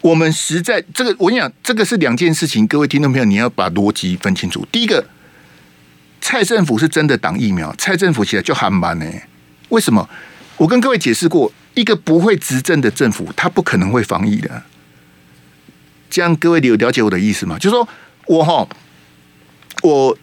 [0.00, 2.66] 我们实在这个，我跟你讲，这个是两件事情。
[2.66, 4.66] 各位听众朋友，你要把逻辑分清楚。
[4.72, 5.06] 第一个，
[6.20, 9.06] 蔡政府是真的挡疫苗，蔡政府起来就很慢呢。
[9.68, 10.10] 为什么？
[10.56, 14.64] 我跟各位解释过，一个不会执政的政府，他不可能会防疫的。
[16.10, 17.56] 这样各位你有了解我的意思吗？
[17.56, 17.88] 就是说
[18.26, 18.66] 我哈，
[19.84, 20.18] 我。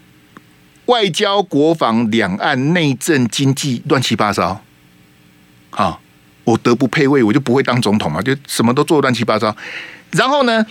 [0.85, 4.61] 外交、国防、两岸、内政、经济乱七八糟，
[5.71, 5.99] 啊，
[6.43, 9.55] 我德不配位，我就不会当总统嘛，就什么都做乱七八糟。
[10.11, 10.65] 然后呢，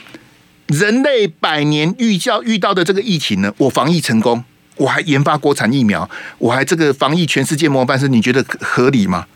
[0.68, 4.44] 人类百年遇教遇到的这个疫情呢，我防疫成功，
[4.76, 9.26] 我还研发国产疫苗，我还这个防疫全世界模范生，你觉得合理吗？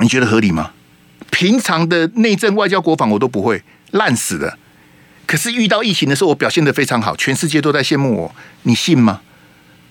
[0.00, 0.72] 你觉得合理吗？
[1.30, 4.58] 平常的内政、外交、国防我都不会，烂死了。
[5.26, 9.20] 可是遇到疫情的时候，我表现得非常好，全世界都在羡慕我，你信吗？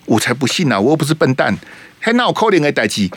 [0.06, 1.58] 我才不信呢、我又不是笨蛋，
[2.00, 3.12] 还闹扣脸给逮鸡。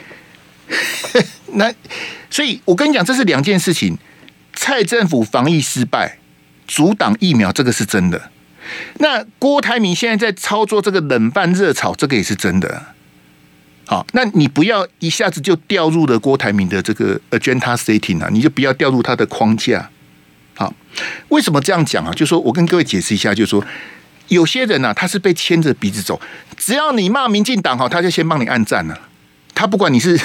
[1.53, 1.73] 那
[2.31, 3.97] 所以，我跟你讲，这是两件事情。
[4.55, 6.19] 蔡政府防疫失败，
[6.67, 8.31] 阻挡疫苗，这个是真的。
[8.99, 12.87] 那郭台铭现在在操作这个冷饭热炒，这个也是真的。
[13.87, 19.89] 好，那你不要一下子就掉入了郭台铭的这个 agenda setting 啊，你就不要掉入他的框架。
[20.59, 20.75] 好，
[21.29, 22.13] 为什么这样讲啊？
[22.13, 23.65] 就说我跟各位解释一下，就说
[24.27, 26.21] 有些人呢、他是被牵着鼻子走，
[26.57, 29.01] 只要你骂民进党，哈，他就先帮你按赞了，
[29.55, 30.21] 他不管你是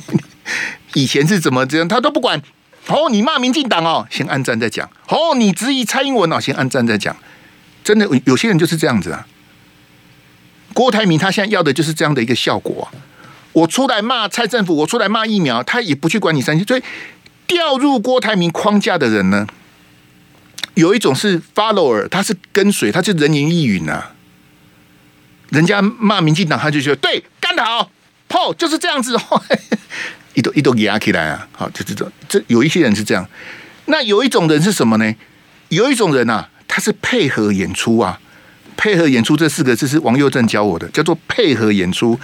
[0.94, 2.40] 以前是怎么这样，他都不管。
[2.86, 4.88] 哦，你骂民进党哦，先按赞再讲。
[5.08, 7.14] 哦，你质疑蔡英文哦，先按赞再讲。
[7.84, 9.26] 真的，有些人就是这样子啊。
[10.72, 12.88] 郭台铭他现在要的就是这样的一个效果。
[13.52, 16.66] 我出来骂蔡政府，我出来骂疫苗，他也不去管你三星。
[16.66, 16.82] 所以
[17.50, 19.44] 掉入郭台铭框架的人呢，
[20.74, 24.12] 有一种是 follower，他是跟随，他是人云亦云啊。
[25.48, 27.90] 人家骂民进党，他就觉得对，干得好，
[28.28, 29.16] 哦，就是这样子。
[29.16, 29.42] 哦
[30.34, 31.48] 一都一都压起来啊！
[31.50, 33.26] 好，就这种，这有一些人是这样。
[33.86, 35.14] 那有一种人是什么呢？
[35.70, 38.20] 有一种人啊，他是配合演出啊。
[38.76, 42.18] 配合演出这四个字是王佑正教我的，叫做配合演出。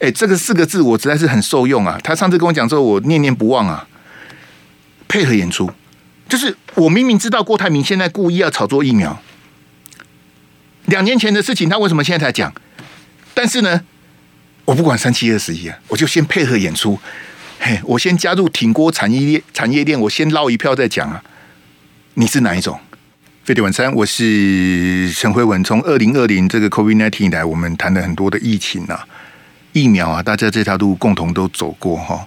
[0.00, 1.98] 哎，这个四个字我实在是很受用啊。
[2.04, 3.88] 他上次跟我讲之后，我念念不忘啊。
[5.08, 5.70] 配合演出，
[6.28, 9.20] 就是我明明知道郭台铭现在故意要炒作疫苗，
[10.86, 12.52] 两年前的事情，他为什么现在才讲？
[13.34, 13.82] 但是呢，
[14.64, 16.98] 我不管三七二十一啊，我就先配合演出。
[17.58, 21.22] 嘿，我先加入挺郭产业链，产业链我先捞一票再讲啊。
[22.14, 22.78] 你是哪一种？
[23.44, 25.62] 飞碟晚餐，我是陈辉文。
[25.62, 29.06] 从二零二零这个 COVID-19 以来，我们谈了很多的疫情啊、
[29.72, 32.26] 疫苗啊，大家这条路共同都走过哈。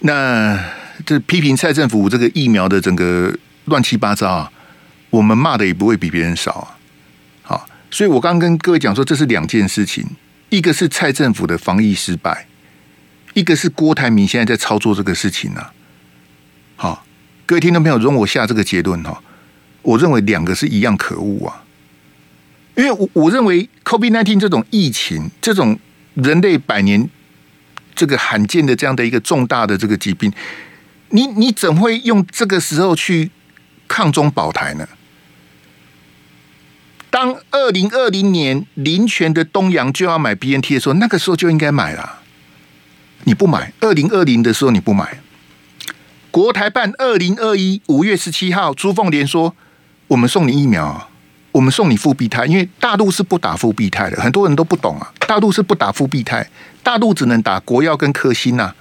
[0.00, 0.58] 那
[1.04, 3.34] 这批评蔡政府这个疫苗的整个
[3.66, 4.52] 乱七八糟啊，
[5.10, 6.78] 我们骂的也不会比别人少啊。
[7.42, 10.04] 好，所以我刚刚跟各位讲说，这是两件事情，
[10.50, 12.46] 一个是蔡政府的防疫失败。
[13.34, 15.72] 一个是郭台铭现在在操作这个事情呢、啊，
[16.76, 17.06] 好，
[17.46, 19.22] 各位听众朋友，容我下这个结论哈，
[19.80, 21.64] 我认为两个是一样可恶啊，
[22.76, 25.78] 因为我我认为 COVID-19 这种疫情，这种
[26.12, 27.08] 人类百年
[27.94, 30.30] 这个罕见的这样的一个重大的这个疾病，
[31.12, 33.30] 你你怎会用这个时候去
[33.86, 34.88] 抗中保台呢？
[37.10, 42.20] 当二零二零年林权的东洋就要买 BNT 的时候，那个时候就应该买了。
[43.24, 45.18] 你不买，二零二零的时候你不买。
[46.30, 49.54] 国台办二零二一五月十七号，朱凤莲说
[50.08, 51.10] ：“我们送你疫苗，
[51.52, 55.12] 我们送你复必泰，因为大陆是不打复必泰的，很多人都不懂啊。
[55.28, 56.48] 大陆是不打复必泰，
[56.82, 58.74] 大陆只能打国药跟科兴呐，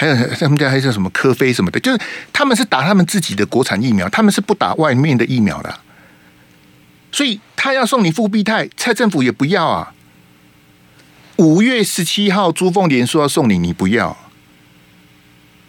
[0.00, 2.00] 还有他们家还有什么科菲什么的，就是
[2.32, 5.78] 他们是打他们自己的国产疫苗，他们是不打外面的疫苗的。
[7.12, 9.92] 所以他要送你复必泰，蔡政府也不要啊。”
[11.36, 14.16] 五月十七号，朱凤莲说要送你，你不要。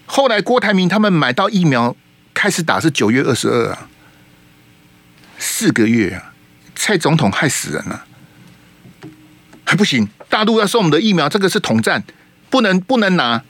[0.06, 1.94] 后来郭台铭他们买到疫苗，
[2.34, 3.90] 开始打是九月二十二啊，
[5.38, 6.32] 四个月啊，
[6.74, 8.06] 蔡总统害死人了，
[9.66, 10.08] 还不行。
[10.30, 12.06] 大陆要送我们的疫苗，这个是统战，
[12.50, 13.44] 不能不能拿。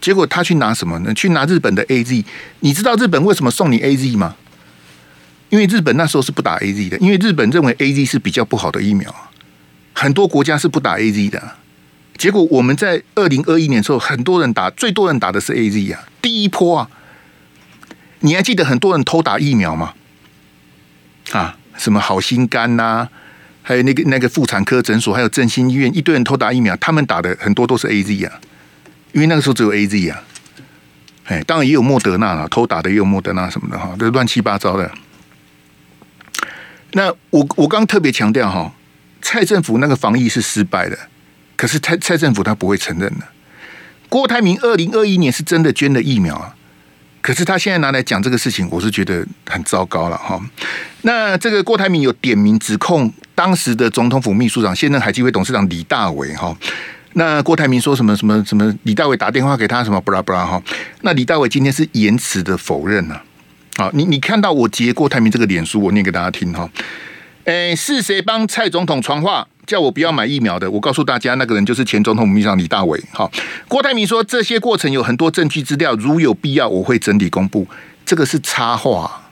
[0.00, 1.12] 结果他去拿什么呢？
[1.14, 2.24] 去拿日本的 AZ。
[2.60, 4.36] 你知道日本为什么送你 AZ 吗？
[5.50, 9.14] 因为日本那时候是不打 AZ 的，因为日本认为 AZ 是比较不好的疫苗。
[9.92, 11.56] 很多国家是不打 AZ 的，
[12.16, 16.90] 结果我们在二零二一年的时候，很多人打，最多人打的是 AZ 啊，第一波啊，
[18.20, 19.92] 你还记得很多人偷打疫苗吗？
[21.32, 23.08] 啊，什么好心肝呐、
[23.62, 28.40] 还有那个那个妇产科诊所，还有振兴医院，一堆人偷打疫苗，他们打的很多都是 AZ 啊，
[29.12, 30.22] 因为那个时候只有 AZ 啊，
[31.24, 34.90] 哎，当然也有莫德纳了，偷打的也有莫德纳什么的哈，都乱七八糟的。
[36.92, 38.72] 那我我刚特别强调哈。
[39.22, 40.98] 蔡政府那个防疫是失败的，
[41.54, 43.28] 可是蔡蔡政府他不会承认的。
[44.08, 46.56] 郭台铭二零二一年是真的捐了疫苗啊，
[47.20, 50.40] 可是他现在拿来讲这个事情，我是觉得很糟糕了哈。
[51.02, 56.56] 那这个郭台铭有点名指控当时的总统府秘书长、现任海基会董事长李大为哈。
[57.14, 58.72] 那郭台铭说什么什么什么？
[58.84, 60.62] 李大伟打电话给他什么布拉布拉哈？
[61.02, 63.20] 那李大伟今天是严词的否认了。
[63.76, 66.70] 好，你你看到我截郭台铭这个脸书，我念给大家听哈。
[67.44, 70.70] 哎，是谁帮蔡总统传话叫我不要买疫苗的？
[70.70, 73.02] 我告诉大家，那个人就是前总统秘书长李大伟。
[73.12, 73.30] 好，
[73.66, 77.66] 郭台铭说这些过程有很多证据资料，如有必要，我会整理公布。
[78.04, 79.22] 这个是插话。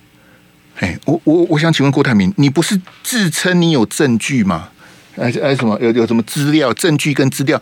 [0.81, 4.70] 哎，我我我想请问郭台铭，你不是自称你有证据吗？
[5.19, 7.61] 哎哎，什么有有什么资料、证据跟资料？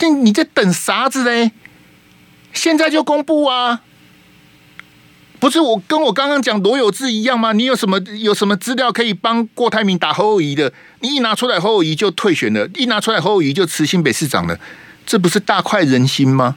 [0.00, 1.52] 那你在等啥子嘞？
[2.52, 3.82] 现在就公布啊！
[5.40, 7.52] 不是我跟我刚刚讲罗有志一样吗？
[7.52, 10.72] 你有什么有什么资料可以帮郭台铭打侯友宜的？
[11.00, 14.58] 你一拿出来，侯友宜就退选了；一拿出来，侯友宜就辞新北市长了。
[15.04, 16.56] 这不是大快人心吗？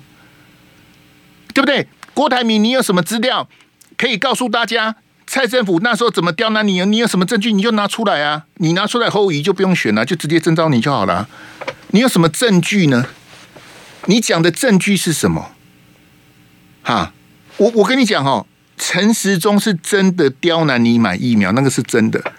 [1.54, 1.88] 对不对？
[2.14, 3.50] 郭台铭，你有什么资料
[3.98, 4.96] 可以告诉大家？
[5.28, 6.84] 蔡政府那时候怎么刁难你？
[6.86, 8.46] 你有什么证据，你就拿出来啊！
[8.56, 11.28] 你拿出来，侯友宜就不用选了，就直接征召你就好了。
[11.92, 13.06] 你有什么证据呢？
[14.06, 15.52] 你讲的证据是什么？
[16.82, 17.12] 哈，
[17.58, 18.48] 我我跟你讲哦。
[18.80, 22.34] 陈时中是真的刁难你买疫苗，那个是真的。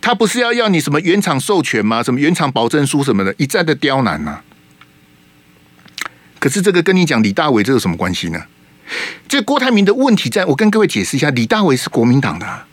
[0.00, 2.02] 他不是要要你什么原厂授权吗？
[2.02, 4.40] 什么原厂保证书什么的，一再的刁难呐、
[6.40, 8.42] 可是这个跟你讲李大伟这有什么关系呢？
[9.28, 12.64] 这郭台铭的问题在，我跟各位解释一下，李大为是国民党的、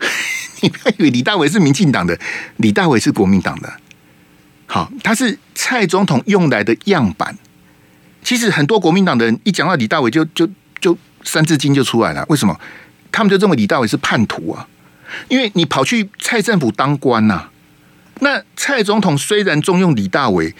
[0.60, 2.18] 你不要以为李大为是民进党的，
[2.56, 3.72] 李大为是国民党的。
[4.66, 7.36] 好，他是蔡总统用来的样板。
[8.22, 10.48] 其实很多国民党的人一讲到李大为就就
[10.80, 10.96] 就。
[11.22, 12.58] 三字经就出来了，为什么？
[13.12, 14.66] 他们就认为李大为是叛徒啊？
[15.28, 17.50] 因为你跑去蔡政府当官呐、
[18.20, 20.54] 那蔡总统虽然重用李大为，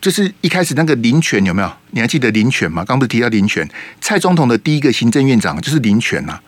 [0.00, 1.72] 就是一开始那个林权有没有？
[1.90, 2.84] 你还记得林权吗？
[2.84, 3.68] 刚不是提到林权？
[4.00, 6.42] 蔡总统的第一个行政院长就是林权呐、啊。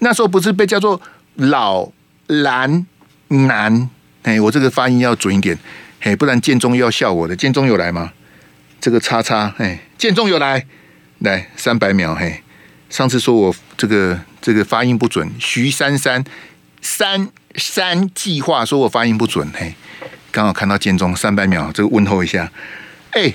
[0.00, 1.00] 那时候不是被叫做
[1.36, 1.90] 老
[2.26, 2.86] 蓝
[3.28, 3.88] 男？
[4.22, 5.58] 哎，我这个发音要准一点，
[6.00, 7.36] 哎，不然建中又要笑我的。
[7.36, 8.12] 建中有来吗？
[8.80, 10.66] 这个叉叉，哎，建中有来，
[11.20, 12.42] 来三百秒，嘿。
[12.90, 16.22] 上次说我这个这个发音不准，徐珊珊
[16.80, 19.74] 三三计划说我发音不准，嘿，
[20.30, 22.52] 刚好看到建中三百秒，这个问候一下，
[23.10, 23.32] 哎，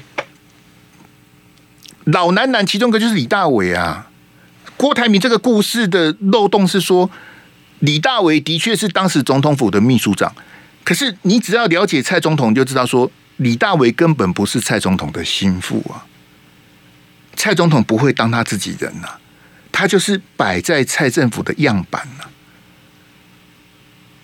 [2.12, 4.07] 老男男其中一个就是李大伟啊，
[4.78, 7.10] 郭台铭这个故事的漏洞是说，
[7.80, 10.34] 李大伟的确是当时总统府的秘书长，
[10.84, 16.05] 可是你只要了解蔡总统，就知道说李大伟根本不是蔡总统的心腹啊，
[17.36, 19.20] 蔡总统不会当他自己人呐、啊。
[19.72, 22.30] 他就是摆在蔡政府的样板了。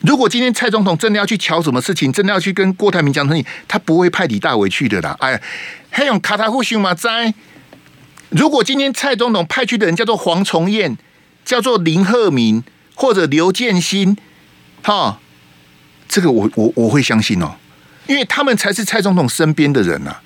[0.02, 5.16] 如果今天蔡总统真的要去瞧什么事情，真的要去跟郭台铭讲事情，他不会派李大伟去的啦。
[5.20, 5.42] 哎，
[5.90, 7.34] 还用卡塔夫兄嘛在。
[8.30, 10.98] 如果今天蔡总统派去的人叫做黄崇彦，
[11.44, 12.64] 叫做林鹤明
[12.94, 14.18] 或者刘建新，
[14.82, 15.20] 哈，
[16.08, 17.56] 这个我我我会相信哦，
[18.08, 20.18] 因为他们才是蔡总统身边的人呐。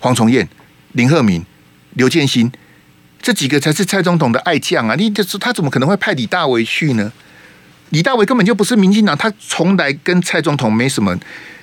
[0.00, 0.48] 黄崇彦、
[0.92, 1.44] 林鹤明、
[1.94, 2.52] 刘建新。
[3.22, 4.94] 这几个才是蔡总统的爱将啊！
[4.96, 7.10] 你就是他怎么可能会派李大为去呢？
[7.88, 11.18] 李大为根本就不是民进党，他从来跟蔡总统没什么，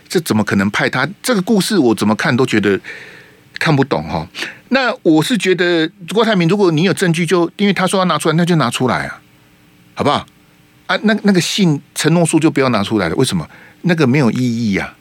[0.09, 1.07] 这怎么可能派他？
[1.21, 2.79] 这个故事我怎么看都觉得
[3.61, 4.27] 看不懂哈。
[4.69, 9.21] 那我是觉得郭台铭，如果你有证据就，因为他说要拿出来，那就拿出来啊，
[9.93, 10.25] 好不好？
[10.87, 13.47] 啊，那那个信承诺书就不要拿出来了，为什么？
[13.83, 14.91] 那个没有意义呀。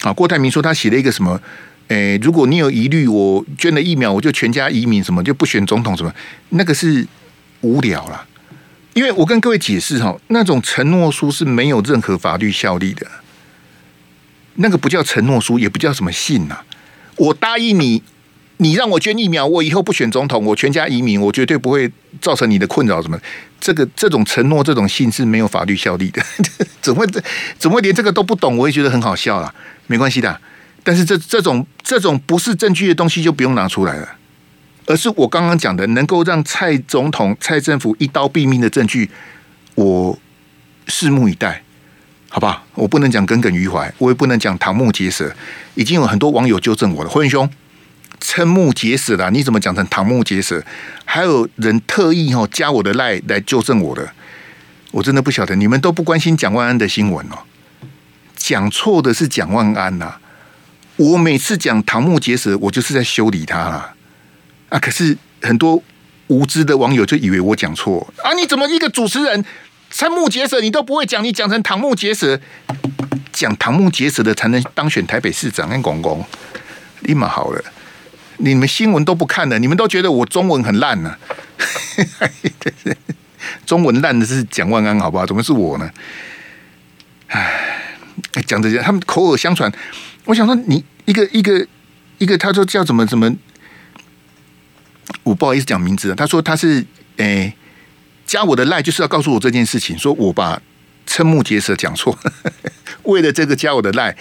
[0.00, 1.38] 啊，郭台铭说他写了一个什么？
[1.88, 6.10] 诶，如果你有疑虑，我捐了疫苗，我就全家移民，什么就不选总统，什么
[6.48, 7.06] 那个是
[7.60, 8.26] 无聊啦。
[8.94, 13.06] 因为我跟各位解释哈，那种承诺书是没有任何法律效力的，
[14.54, 16.58] 那个不叫承诺书，也不叫什么信呐。
[17.16, 18.02] 我答应你，
[18.58, 21.90] 你让我捐疫苗，我以后不选总统，我全家移民，我绝对不会
[22.20, 23.00] 造成你的困扰。
[23.02, 23.18] 什么
[23.60, 26.22] 这个这种承诺，这种信是没有法律效力的。
[26.82, 27.06] 怎么会
[27.58, 28.56] 怎么会连这个都不懂？
[28.56, 29.54] 我也觉得很好笑啦。
[29.86, 30.40] 没关系的。
[30.82, 34.08] 但是这这种这种不是证据的东西就不用拿出来了，
[34.86, 39.10] 而是我刚刚讲的能够让蔡总统、蔡政府一刀毙命的证据，
[39.74, 40.16] 我
[40.86, 41.64] 拭目以待，
[42.28, 42.62] 好吧？
[42.74, 45.34] 我不能讲耿耿于怀，我也不能讲瞠目结舌。
[45.74, 47.48] 已经有很多网友纠正我了，辉文兄，
[48.20, 50.62] 瞠目结舌了，你怎么讲成瞠目结舌？
[51.04, 54.10] 还有人特意哈加我的赖来纠正我的，
[54.90, 57.38] 我真的不晓得，你们都不关心蒋万安的新闻哦，
[58.36, 60.16] 讲错的是蒋万安呐、
[60.96, 63.94] 我每次讲瞠目结舌，我就是在修理他啦。
[64.68, 64.78] 啊！
[64.80, 65.80] 可是很多
[66.26, 68.32] 无知的网友就以为我讲错啊！
[68.32, 69.44] 你怎么一个主持人
[69.96, 72.38] 瞠目结舌你都不会讲，你讲成瞠目结舌，
[73.32, 75.66] 讲瞠目结舌的才能当选台北市长？
[75.70, 76.22] 跟公公
[77.00, 77.64] 立马好了，
[78.36, 82.28] 你们新闻都不看了，你们都觉得我中文很烂呢、啊？
[83.64, 85.24] 中文烂的是蒋万安，好不好？
[85.24, 85.90] 怎么是我呢？
[87.28, 87.96] 唉，
[88.46, 89.72] 讲这些，他们口耳相传。
[90.26, 91.66] 我想说，你一个一个
[92.18, 93.34] 一个，他说叫怎么怎么，
[95.22, 96.14] 我不好意思讲名字。
[96.14, 96.84] 他说他是
[97.16, 97.54] 诶、
[98.26, 100.60] 加我的赖，就是要告诉我这件事情，说我把
[101.06, 102.18] 瞠目结舌讲错，
[103.04, 104.16] 为了这个加我的赖，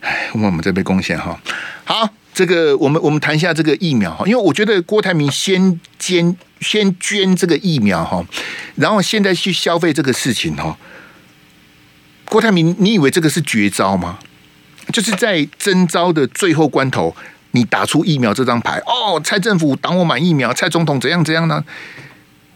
[0.00, 1.40] 哎，我们这边贡献哈。
[1.84, 8.24] 好，这个我们我们谈一下这个疫苗哈，因为我觉得郭台铭先捐先捐这个疫苗哈，
[8.76, 10.76] 然后现在去消费这个事情哈，
[12.26, 14.18] 郭台铭，你以为这个是绝招吗？
[14.92, 17.16] 就是在征招的最后关头，
[17.52, 21.64] 你打出疫苗这张牌哦，蔡政府挡我买疫苗，蔡总统怎样怎样呢？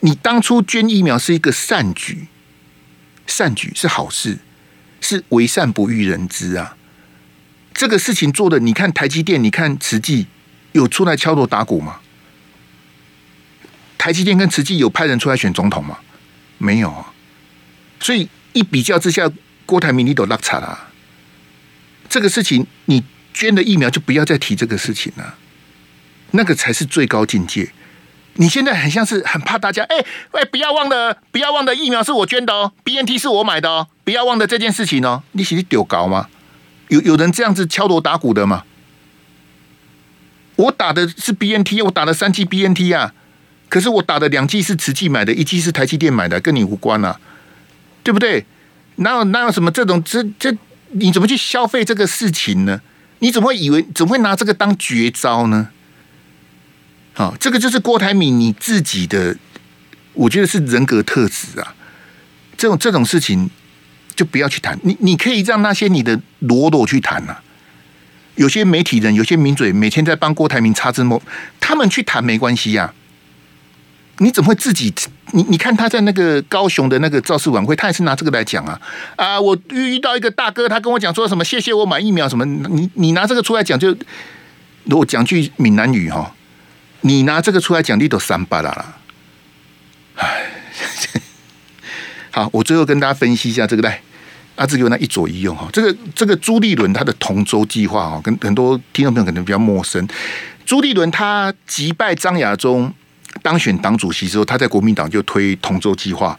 [0.04, 2.26] 你当初捐疫苗是一个善举，
[3.26, 4.36] 善举是好事，
[5.00, 6.76] 是为善不欲人知啊。
[7.72, 10.26] 这个事情做的，你看台积电，你看慈济，
[10.72, 12.00] 有出来敲锣打鼓吗？
[13.96, 15.98] 台积电跟慈济有派人出来选总统吗？
[16.58, 17.14] 没有啊。
[17.98, 19.30] 所以一比较之下，
[19.64, 20.90] 郭台铭你都落差了。
[22.10, 23.02] 这个事情，你
[23.32, 25.38] 捐的疫苗就不要再提这个事情了，
[26.32, 27.72] 那个才是最高境界。
[28.34, 35.22] 你现在很像是很怕大家，哎喂，不要忘了，不要忘了，疫苗是我捐的哦，BNT 是我买的哦，不要忘了这件事情哦。
[35.32, 36.28] 你是丢高吗？
[36.88, 38.64] 有有人这样子敲锣打鼓的吗？
[40.56, 43.12] 我打的是 BNT，我打了三剂 BNT 啊，
[43.68, 47.18] 可是我打的两剂是慈济买的，一剂是台积电买的，跟你无关啊，
[48.02, 48.44] 对不对？
[48.96, 50.56] 哪有哪有什么这种这这？
[50.96, 52.80] 你怎么去消费这个事情呢？
[53.18, 55.70] 你怎么会以为怎么会拿这个当绝招呢？
[57.14, 59.36] 好，这个就是郭台铭你自己的，
[60.12, 61.74] 我觉得是人格特质啊。
[62.56, 63.48] 这种这种事情
[64.14, 64.78] 就不要去谈。
[64.82, 67.40] 你你可以让那些你的罗罗去谈啊。
[68.34, 71.22] 有些媒体人，有些名嘴，每天在帮郭台铭擦脂抹，
[71.60, 72.92] 他们去谈没关系呀。
[74.18, 74.92] 你怎么会自己？
[75.32, 78.80] 你你看他在那个高雄的那个造势晚会，他也是拿这个来讲啊
[79.16, 79.40] 啊！
[79.40, 81.44] 我遇到一个大哥，他跟我讲说什么？
[81.44, 82.44] 谢谢我买疫苗什么？
[82.44, 83.88] 你你拿这个出来讲，就
[84.84, 86.32] 如果讲句闽南语哈，
[87.06, 88.96] 你拿这个出来讲，你都三八啦。
[90.16, 90.50] 哎，
[92.32, 94.00] 好，我最后跟大家分析一下这个来，
[94.56, 100.06] 啊，这个那一左一右哈，这个这个朱立伦他的同舟计划哈，跟很多听众朋友可能比较陌生。
[100.64, 102.92] 朱立伦他击败张亚中。
[103.42, 106.38] 当选党主席之后，他在国民党就推同舟计划，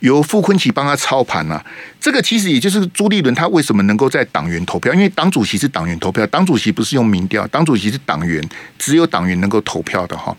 [0.00, 1.64] 由傅崐萁帮他操盘啊。
[2.00, 8.42] 这个其实也就是朱立伦他为什么能够在党员投票，因为党主席是党员投票，党主席不是用民调，党主席是党员，
[8.78, 10.36] 只有党员能够投票的哈。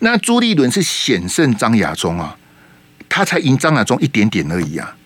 [0.00, 2.36] 那朱立伦是险胜张亚中啊，
[3.08, 4.96] 他才赢张亚中一点点而已啊。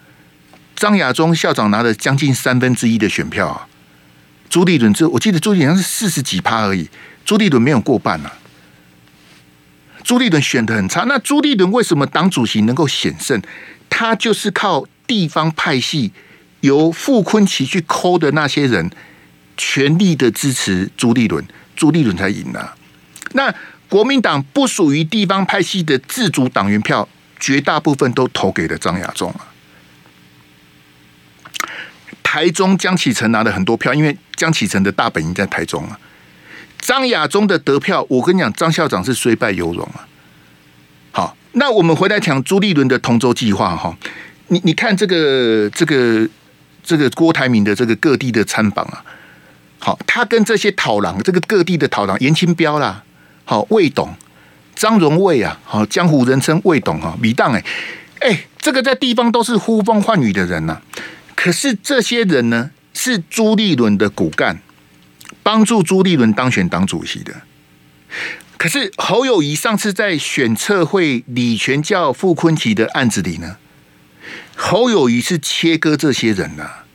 [0.77, 3.67] 张亚中校长拿了将近三分之一的选票啊，
[4.49, 6.89] 朱立伦这我记得朱立伦是四十几趴而已，
[7.25, 8.33] 朱立伦没有过半啊。
[10.05, 13.41] 朱立伦选的很差，那朱立伦为什么党主席能够险胜？
[13.97, 16.11] 他就是靠地方派系，
[16.63, 18.91] 由傅崐萁去抠的那些人，
[19.57, 22.75] 全力的支持朱立伦，朱立伦才赢了。
[23.35, 23.55] 那
[23.89, 29.47] 国民党不属于地方派系的自主党员票，绝大部分都投给了张亚中啊。
[32.25, 36.01] 台中江启臣拿了很多票，因为江启臣的大本营在台中啊。
[36.81, 40.09] 张亚中的得票，我跟你讲，张校长是虽败犹荣啊。
[41.55, 43.97] 那我们回来讲朱立伦的同舟计划哈。
[44.49, 46.29] 你你看这个这个
[46.83, 49.05] 这个郭台铭的这个各地的参访啊，
[49.79, 53.03] 好，他跟这些讨郎，这个各地的讨郎，颜清标啦，
[53.45, 54.15] 好，魏董、
[54.75, 57.65] 张荣卫啊，好，江湖人称魏董哈，米当哎
[58.21, 60.81] 哎，这个在地方都是呼风唤雨的人呐、
[61.35, 64.61] 可是这些人呢，是朱立伦的骨干。
[65.43, 67.35] 帮助朱立伦当选党主席的，
[68.65, 73.59] 可是侯友宜上次在选测会李全教傅崐萁的案子里呢，
[74.57, 76.87] 侯友宜是切割这些人呐、啊。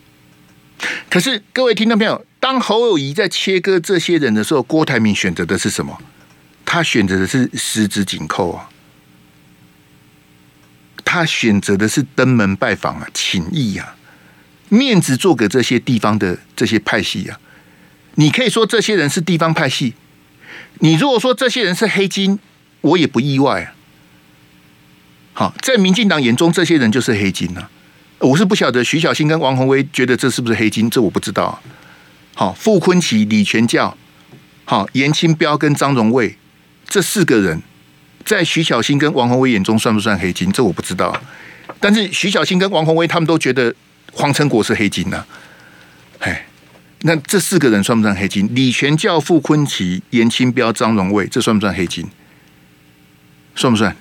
[1.08, 5.96] 可是各位听众朋友，当侯友宜在切割这些人的时候，郭台铭选择的是什么？
[6.64, 8.68] 他选择的是十指紧扣啊，
[11.04, 13.94] 他选择的是登门拜访啊，请益啊，
[14.70, 17.38] 面子做给这些地方的这些派系啊。
[18.16, 19.94] 你可以说这些人是地方派系，
[20.80, 22.38] 你如果说这些人是黑金，
[22.80, 23.72] 我也不意外啊。
[25.32, 27.68] 好，在民进党眼中，这些人就是黑金呐。
[28.18, 31.62] 我是不晓得徐小新跟王宏威觉得这是不是黑金，这我不知道。
[32.34, 33.96] 好，傅坤奇、李全教、
[34.64, 36.36] 好颜清标跟张荣卫
[36.86, 37.62] 这四个人，
[38.24, 41.18] 在徐小新跟王宏威眼中算不算黑金，这我不知道。
[41.78, 43.74] 但是徐小新跟王宏威他们都觉得
[44.12, 45.24] 黄成国是黑金呐。
[47.02, 48.48] 那这四个人算不算黑金？
[48.54, 52.06] 李全教、傅崐萁、颜清标、张荣卫，这算不算黑金？
[53.54, 53.96] 算不算？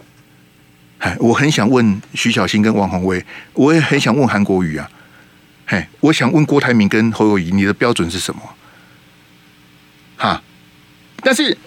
[1.00, 4.92] 哎，我很想问徐小新跟王宏威，我也很想问韩国瑜啊。
[5.66, 8.42] 嘿，我想问郭台铭跟侯友谊，你的标准是什么？
[10.18, 10.44] 哈，
[11.22, 11.58] 但是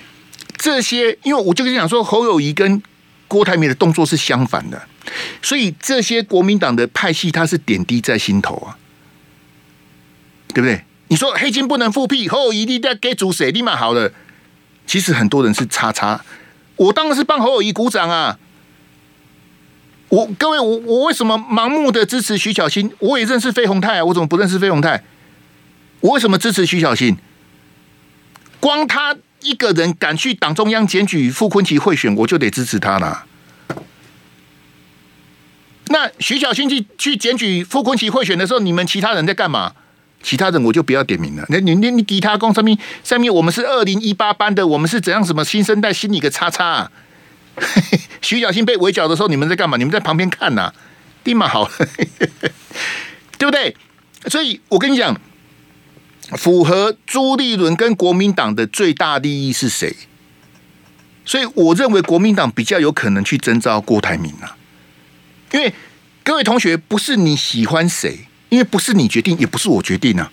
[0.58, 2.82] 这些，因为我就跟你讲说，侯友谊跟
[3.26, 4.86] 郭台铭的动作是相反的，
[5.40, 8.76] 所以这些国民党的派系，他是点滴在心头啊，
[10.48, 10.84] 对不对？
[11.12, 14.10] 你说黑金不能复辟，侯友宜你在给主谁立马好了。
[14.86, 16.24] 其实很多人是叉叉，
[16.76, 18.38] 我当然是帮侯友宜鼓掌啊。
[20.08, 22.90] 我各位，我我为什么盲目的支持徐小新？
[22.98, 25.04] 我也认识费鸿泰啊，我怎么不认识费鸿泰？
[26.00, 27.18] 我为什么支持徐小新？
[28.58, 33.26] 光他一个人敢去党中央检举傅崐萁贿选，我就得支持他了。
[35.88, 39.74] 那徐小新去去检举傅崐萁贿选的时候，你们其他人在干嘛？
[40.22, 41.44] 其他人我就不要点名了。
[41.48, 46.92] 那你你你给他讲上面上面我们是二零一八班的，我们是怎样什么新生代心里个叉叉啊？
[48.22, 49.76] 徐小新被围剿的时候，你们在干嘛？
[49.76, 50.74] 你们在旁边看呐、啊？
[51.24, 51.70] 立马好，
[53.38, 53.76] 对不对？
[54.28, 55.20] 所以我跟你讲，
[56.36, 59.94] 符合朱立伦跟国民党的最大利益是谁？
[61.24, 64.56] 所以我认为国民党比较有可能去征召郭台铭啊，
[65.52, 65.72] 因为
[66.24, 68.26] 各位同学不是你喜欢谁。
[68.52, 70.30] 因为不是你决定，也不是我决定啊。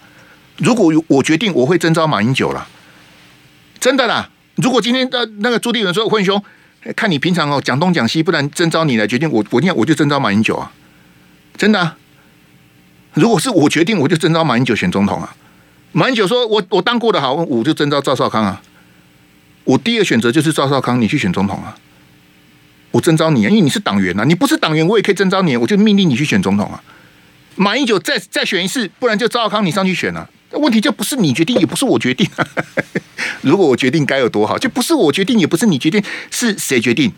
[0.57, 2.67] 如果我决定，我会征召马英九了，
[3.79, 4.29] 真的啦。
[4.55, 6.43] 如果今天的那个朱立伦说：“混兄，
[6.97, 10.69] 看你平常哦讲东讲西，不然征召你来决定，我我今天我就征召马英九啊，
[11.55, 11.95] 真的。
[13.13, 15.33] 如果是我决定，我就征召马英九选总统啊。
[15.93, 18.61] 马英九说我我当过的好，我就征召赵少康啊。
[19.63, 21.73] 我第二选择就是赵少康，你去选总统啊。
[22.91, 26.83] 我征召你啊，因为你是党员啊，你不是党员，我也可以征召你，我就命令你去选总统啊。
[27.61, 30.29] 马英九再再选一次，不然就赵康你上去选了，啊。
[30.53, 32.47] 问题就不是你决定，也不是我决定，啊。
[33.43, 36.01] 如果我决定该有多好，就不是我决定，也不是你决定，
[36.31, 37.11] 是谁决定？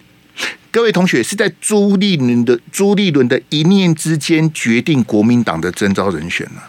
[0.72, 6.62] 各位同学是在朱立伦的朱立伦的一念之间决定国民党的征召人选呢，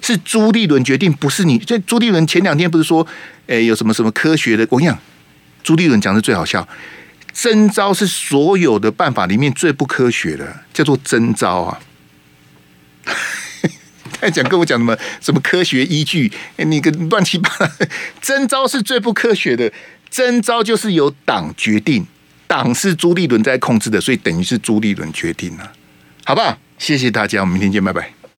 [0.00, 1.58] 是朱立伦决定，不是你。
[1.58, 3.04] 这朱立伦前两天不是说，
[3.48, 4.64] 诶有什么什么科学的？
[4.70, 4.96] 我跟你讲，
[5.64, 6.68] 朱立伦讲的最好笑，
[7.32, 11.80] 征招是所有的办法里面最不科学的，叫做征招啊。
[14.20, 16.32] 他讲跟我讲什么什么科学依据？
[16.56, 17.68] 那个乱七八糟，
[18.22, 19.72] 征招是最不科学的。
[20.10, 22.06] 征招就是由党决定，
[22.46, 25.72] 党是朱立伦在控制的，所以等于是朱立伦决定了，
[26.24, 26.58] 好不好？
[26.78, 28.25] 谢谢大家，我们明天见，拜拜。